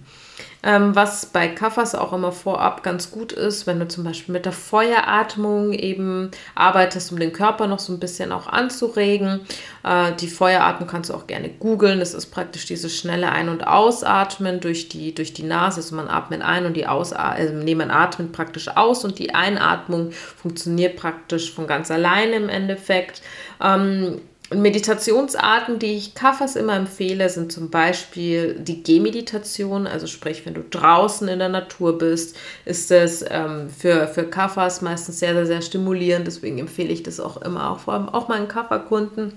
Ähm, 0.65 0.97
was 0.97 1.27
bei 1.27 1.49
Kaffers 1.49 1.95
auch 1.95 2.15
immer 2.15 2.33
vorab 2.33 2.83
ganz 2.83 3.11
gut 3.11 3.33
ist, 3.33 3.67
wenn 3.67 3.79
du 3.79 3.87
zum 3.87 4.03
Beispiel 4.03 4.33
mit 4.33 4.47
der 4.47 4.53
Feueratmung 4.53 5.75
eben 5.75 6.31
arbeitest, 6.55 7.13
um 7.13 7.19
den 7.19 7.35
Körper 7.35 7.67
noch 7.67 7.79
so 7.79 7.93
ein 7.93 8.01
bisschen 8.01 8.33
auch 8.33 8.47
anzuregen. 8.47 9.41
Äh, 9.85 10.13
die 10.13 10.27
Feueratmung 10.27 10.89
kannst 10.89 11.11
du 11.11 11.15
auch 11.15 11.27
gerne 11.27 11.51
googeln. 11.51 12.01
Das 12.01 12.15
ist 12.15 12.27
praktisch 12.27 12.65
dieses 12.65 12.97
schnelle 12.97 13.31
Ein- 13.31 13.51
und 13.51 13.67
Ausatmen 13.67 14.61
durch 14.61 14.89
die, 14.89 15.15
durch 15.15 15.35
die 15.35 15.43
Nase. 15.43 15.77
Also 15.77 15.95
man 15.97 16.09
atmet 16.09 16.41
ein 16.41 16.65
und 16.65 16.75
die 16.75 16.87
Ausatmung, 16.87 17.27
also 17.27 17.55
nee, 17.55 17.75
man 17.75 17.91
atmet 17.91 18.33
praktisch 18.33 18.69
aus 18.69 19.05
und 19.05 19.19
die 19.19 19.35
Einatmung 19.35 20.13
funktioniert 20.13 20.97
praktisch 20.97 21.53
von 21.53 21.67
ganz 21.67 21.91
alleine 21.91 22.37
im 22.37 22.49
Endeffekt. 22.49 23.21
Ähm, 23.63 24.23
Meditationsarten, 24.53 25.79
die 25.79 25.97
ich 25.97 26.15
Kaffers 26.15 26.55
immer 26.55 26.77
empfehle, 26.77 27.29
sind 27.31 27.51
zum 27.51 27.71
Beispiel 27.71 28.55
die 28.59 28.83
Gehmeditation, 28.83 29.87
also 29.87 30.07
sprich, 30.07 30.45
wenn 30.45 30.55
du 30.55 30.63
draußen 30.63 31.27
in 31.29 31.39
der 31.39 31.49
Natur 31.49 31.97
bist, 31.97 32.37
ist 32.67 32.91
das 32.91 33.25
ähm, 33.29 33.71
für, 33.71 34.07
für 34.07 34.25
Kaffers 34.25 34.83
meistens 34.83 35.19
sehr, 35.19 35.33
sehr, 35.33 35.47
sehr 35.47 35.63
stimulierend. 35.63 36.27
Deswegen 36.27 36.59
empfehle 36.59 36.93
ich 36.93 37.03
das 37.03 37.21
auch 37.21 37.41
immer, 37.41 37.71
auch 37.71 37.81
vor 37.81 37.95
allem 37.95 38.09
auch 38.11 38.29
meinen 38.29 38.49
Kafferkunden. 38.49 39.33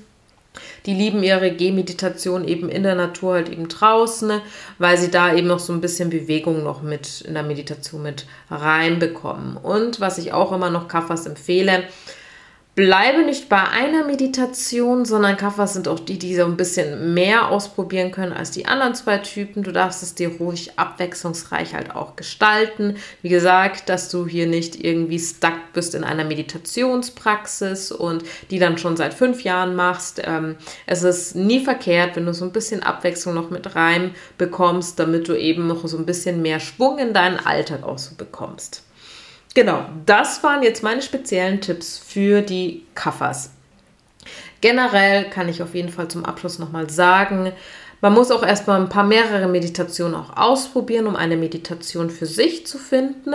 Die 0.86 0.94
lieben 0.94 1.24
ihre 1.24 1.52
Gehmeditation 1.52 2.48
eben 2.48 2.68
in 2.70 2.84
der 2.84 2.96
Natur, 2.96 3.36
halt 3.36 3.50
eben 3.50 3.68
draußen, 3.70 4.42
weil 4.78 4.98
sie 4.98 5.12
da 5.12 5.34
eben 5.34 5.48
noch 5.48 5.60
so 5.60 5.72
ein 5.72 5.82
bisschen 5.82 6.10
Bewegung 6.10 6.64
noch 6.64 6.82
mit 6.82 7.22
in 7.22 7.34
der 7.34 7.44
Meditation 7.44 8.04
mit 8.04 8.26
reinbekommen. 8.50 9.56
Und 9.56 10.02
was 10.02 10.18
ich 10.18 10.34
auch 10.34 10.52
immer 10.52 10.70
noch 10.70 10.88
Kaffers 10.88 11.26
empfehle, 11.26 11.84
bleibe 12.78 13.24
nicht 13.24 13.50
bei 13.50 13.64
einer 13.64 14.06
Meditation, 14.06 15.04
sondern 15.04 15.36
Kaffers 15.36 15.74
sind 15.74 15.88
auch 15.88 16.00
die, 16.00 16.20
die 16.20 16.36
so 16.36 16.46
ein 16.46 16.58
bisschen 16.58 17.16
mehr 17.16 17.50
ausprobieren 17.50 18.12
können 18.12 18.34
als 18.34 18.52
die 18.52 18.68
anderen 18.68 18.94
zwei 18.94 19.18
Typen. 19.18 19.64
Du 19.64 19.72
darfst 19.72 20.04
es 20.04 20.14
dir 20.14 20.30
ruhig 20.40 20.78
abwechslungsreich 20.78 21.74
halt 21.74 21.96
auch 21.96 22.16
gestalten. 22.16 22.98
Wie 23.24 23.30
gesagt, 23.30 23.90
dass 23.90 24.10
du 24.10 24.28
hier 24.28 24.46
nicht 24.46 24.76
irgendwie 24.86 25.18
stuck 25.18 25.58
bist 25.74 25.96
in 25.96 26.04
einer 26.04 26.24
Meditationspraxis 26.24 27.92
und 27.92 28.24
die 28.52 28.60
dann 28.60 28.78
schon 28.78 28.96
seit 28.96 29.16
fünf 29.16 29.42
Jahren 29.42 29.76
machst. 29.76 30.22
Ähm, 30.24 30.56
es 30.86 31.02
ist 31.02 31.36
nie 31.36 31.64
verkehrt, 31.64 32.16
wenn 32.16 32.28
du 32.28 32.34
so 32.36 32.46
ein 32.46 32.52
bisschen 32.52 32.84
Abwechslung 32.84 33.34
noch 33.34 33.50
mit 33.50 33.76
rein 33.76 34.14
bekommst, 34.38 35.00
damit 35.00 35.28
du 35.28 35.34
eben 35.34 35.66
noch 35.66 35.88
so 35.88 35.98
ein 35.98 36.06
bisschen 36.06 36.44
mehr 36.44 36.60
Schwung 36.60 37.00
in 37.00 37.16
deinen 37.16 37.40
Alltag 37.40 37.82
auch 37.82 37.98
so 37.98 38.14
bekommst. 38.14 38.84
Genau, 39.54 39.86
das 40.06 40.44
waren 40.44 40.62
jetzt 40.64 40.84
meine 40.84 41.02
speziellen 41.02 41.62
Tipps 41.62 41.98
für 41.98 42.42
die 42.42 42.86
Kaffers. 42.96 43.52
Generell 44.62 45.30
kann 45.30 45.50
ich 45.50 45.62
auf 45.62 45.76
jeden 45.76 45.90
Fall 45.90 46.08
zum 46.08 46.26
Abschluss 46.26 46.60
nochmal 46.60 46.90
sagen, 46.90 47.52
man 48.02 48.14
muss 48.14 48.32
auch 48.32 48.44
erstmal 48.44 48.80
ein 48.80 48.90
paar 48.90 49.04
mehrere 49.04 49.48
Meditationen 49.48 50.14
auch 50.14 50.38
ausprobieren, 50.38 51.08
um 51.08 51.16
eine 51.16 51.36
Meditation 51.36 52.10
für 52.10 52.28
sich 52.28 52.68
zu 52.68 52.78
finden. 52.78 53.34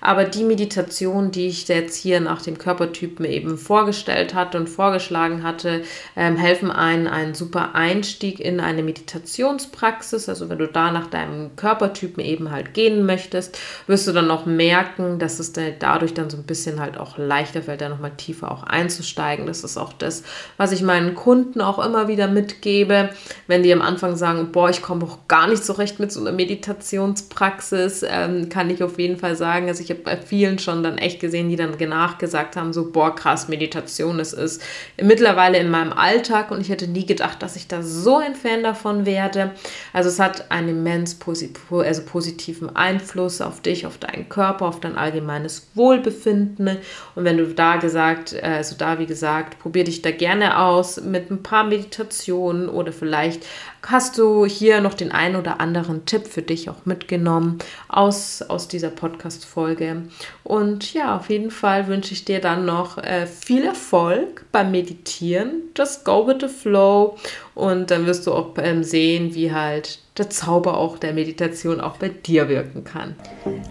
Aber 0.00 0.24
die 0.24 0.44
Meditation, 0.44 1.30
die 1.30 1.48
ich 1.48 1.68
jetzt 1.68 1.96
hier 1.96 2.20
nach 2.20 2.40
dem 2.42 2.56
Körpertypen 2.56 3.24
eben 3.26 3.58
vorgestellt 3.58 4.34
hatte 4.34 4.56
und 4.58 4.68
vorgeschlagen 4.68 5.42
hatte, 5.42 5.82
ähm, 6.16 6.36
helfen 6.36 6.70
einen 6.70 7.06
einen 7.06 7.34
super 7.34 7.74
Einstieg 7.74 8.40
in 8.40 8.60
eine 8.60 8.82
Meditationspraxis. 8.82 10.28
Also 10.28 10.48
wenn 10.48 10.58
du 10.58 10.66
da 10.66 10.90
nach 10.90 11.08
deinem 11.08 11.54
Körpertypen 11.56 12.24
eben 12.24 12.50
halt 12.50 12.72
gehen 12.72 13.04
möchtest, 13.04 13.58
wirst 13.86 14.06
du 14.06 14.12
dann 14.12 14.30
auch 14.30 14.46
merken, 14.46 15.18
dass 15.18 15.38
es 15.38 15.52
dadurch 15.78 16.14
dann 16.14 16.30
so 16.30 16.38
ein 16.38 16.44
bisschen 16.44 16.80
halt 16.80 16.96
auch 16.96 17.18
leichter 17.18 17.62
fällt, 17.62 17.82
da 17.82 17.88
nochmal 17.88 18.12
tiefer 18.16 18.50
auch 18.50 18.62
einzusteigen. 18.62 19.46
Das 19.46 19.62
ist 19.64 19.76
auch 19.76 19.92
das, 19.92 20.22
was 20.56 20.72
ich 20.72 20.82
meinen 20.82 21.14
Kunden 21.14 21.60
auch 21.60 21.84
immer 21.84 22.08
wieder 22.08 22.28
mitgebe, 22.28 23.10
wenn 23.46 23.62
die 23.62 23.72
am 23.72 23.82
Anfang 23.90 24.16
sagen, 24.16 24.52
boah, 24.52 24.70
ich 24.70 24.82
komme 24.82 25.04
auch 25.04 25.18
gar 25.28 25.48
nicht 25.48 25.64
so 25.64 25.72
recht 25.72 25.98
mit 25.98 26.12
so 26.12 26.20
einer 26.20 26.32
Meditationspraxis, 26.32 28.04
ähm, 28.08 28.48
kann 28.48 28.70
ich 28.70 28.82
auf 28.82 28.98
jeden 28.98 29.16
Fall 29.16 29.36
sagen. 29.36 29.68
Also 29.68 29.82
ich 29.82 29.90
habe 29.90 30.00
bei 30.00 30.16
vielen 30.16 30.58
schon 30.58 30.82
dann 30.82 30.98
echt 30.98 31.20
gesehen, 31.20 31.48
die 31.48 31.56
dann 31.56 31.76
nachgesagt 31.78 32.56
haben, 32.56 32.72
so, 32.72 32.90
boah, 32.90 33.14
krass, 33.14 33.48
Meditation, 33.48 34.18
das 34.18 34.32
ist 34.32 34.62
mittlerweile 35.00 35.58
in 35.58 35.70
meinem 35.70 35.92
Alltag 35.92 36.50
und 36.50 36.60
ich 36.60 36.68
hätte 36.68 36.86
nie 36.86 37.06
gedacht, 37.06 37.42
dass 37.42 37.56
ich 37.56 37.68
da 37.68 37.82
so 37.82 38.18
ein 38.18 38.34
Fan 38.34 38.62
davon 38.62 39.06
werde. 39.06 39.52
Also 39.92 40.08
es 40.08 40.20
hat 40.20 40.50
einen 40.50 40.68
immens 40.68 41.14
posit 41.16 41.58
also 41.70 42.02
positiven 42.02 42.74
Einfluss 42.76 43.40
auf 43.40 43.60
dich, 43.60 43.86
auf 43.86 43.98
deinen 43.98 44.28
Körper, 44.28 44.66
auf 44.66 44.80
dein 44.80 44.96
allgemeines 44.96 45.68
Wohlbefinden. 45.74 46.78
Und 47.14 47.24
wenn 47.24 47.38
du 47.38 47.46
da 47.46 47.76
gesagt, 47.76 48.40
also 48.42 48.76
da 48.76 48.98
wie 48.98 49.06
gesagt, 49.06 49.58
probier 49.58 49.84
dich 49.84 50.02
da 50.02 50.10
gerne 50.10 50.58
aus 50.58 51.00
mit 51.00 51.30
ein 51.30 51.42
paar 51.42 51.64
Meditationen 51.64 52.68
oder 52.68 52.92
vielleicht 52.92 53.44
hast 53.86 54.18
du 54.18 54.44
hier 54.44 54.80
noch 54.80 54.94
den 54.94 55.12
einen 55.12 55.36
oder 55.36 55.60
anderen 55.60 56.04
Tipp 56.06 56.26
für 56.26 56.42
dich 56.42 56.68
auch 56.68 56.84
mitgenommen 56.84 57.58
aus, 57.88 58.42
aus 58.42 58.68
dieser 58.68 58.90
Podcast-Folge. 58.90 60.02
Und 60.44 60.92
ja, 60.92 61.16
auf 61.16 61.30
jeden 61.30 61.50
Fall 61.50 61.86
wünsche 61.86 62.12
ich 62.12 62.24
dir 62.24 62.40
dann 62.40 62.64
noch 62.64 62.98
äh, 62.98 63.26
viel 63.26 63.64
Erfolg 63.64 64.44
beim 64.52 64.70
Meditieren. 64.70 65.62
Just 65.76 66.04
go 66.04 66.26
with 66.26 66.36
the 66.40 66.48
flow. 66.48 67.16
Und 67.54 67.90
dann 67.90 68.06
wirst 68.06 68.26
du 68.26 68.32
auch 68.32 68.54
ähm, 68.58 68.82
sehen, 68.84 69.34
wie 69.34 69.52
halt 69.52 70.00
der 70.20 70.28
Zauber 70.28 70.76
auch 70.76 70.98
der 70.98 71.14
Meditation 71.14 71.80
auch 71.80 71.96
bei 71.96 72.10
dir 72.10 72.50
wirken 72.50 72.84
kann. 72.84 73.16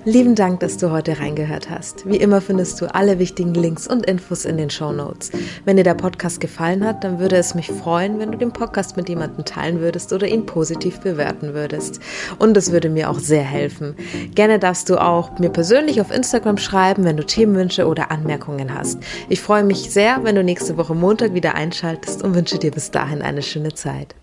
Lieben 0.04 0.34
Dank, 0.34 0.60
dass 0.62 0.78
du 0.78 0.90
heute 0.90 1.20
reingehört 1.20 1.70
hast. 1.70 2.10
Wie 2.10 2.18
immer 2.18 2.42
findest 2.42 2.82
du 2.82 2.94
alle 2.94 3.20
wichtigen 3.20 3.54
Links 3.54 3.88
und 3.88 4.08
Infos 4.08 4.46
in 4.46 4.58
den 4.58 4.72
Show 4.72 4.92
Notes. 4.92 5.32
Wenn 5.66 5.78
dir 5.78 5.84
der 5.84 5.94
Podcast 5.94 6.42
gefallen 6.42 6.84
hat, 6.84 7.04
dann 7.04 7.20
würde 7.20 7.36
es 7.36 7.54
mich 7.54 7.68
freuen, 7.68 8.18
wenn 8.18 8.32
du 8.32 8.38
den 8.40 8.52
Podcast 8.52 8.98
mit 8.98 9.10
jemandem 9.10 9.46
teilen 9.46 9.80
würdest 9.80 10.12
oder 10.12 10.28
ihn 10.28 10.48
positiv 10.48 11.00
bewerten 11.02 11.54
würdest. 11.54 12.00
Und 12.40 12.58
es 12.58 12.72
würde 12.72 12.90
mir 12.90 13.12
auch 13.12 13.20
sehr 13.20 13.44
helfen. 13.44 13.96
Gerne 14.34 14.58
darfst 14.58 14.90
du 14.90 15.00
auch 15.00 15.38
mir 15.38 15.50
persönlich 15.50 16.02
auf 16.02 16.12
Instagram 16.12 16.58
schreiben, 16.58 17.04
wenn 17.04 17.18
du 17.18 17.26
Themenwünsche 17.26 17.86
oder 17.86 18.10
Anmerkungen 18.10 18.74
hast. 18.74 18.98
Ich 19.30 19.40
freue 19.40 19.64
mich 19.64 19.92
sehr, 19.92 20.24
wenn 20.24 20.34
du 20.34 20.44
nächste 20.44 20.78
Woche 20.78 20.96
Montag 20.96 21.36
wieder 21.36 21.54
einschaltest 21.54 22.24
und 22.24 22.34
wünsche 22.34 22.58
dir 22.58 22.72
bis 22.72 22.90
dahin 22.90 23.22
eine 23.22 23.44
schöne 23.44 23.76
Zeit. 23.76 24.16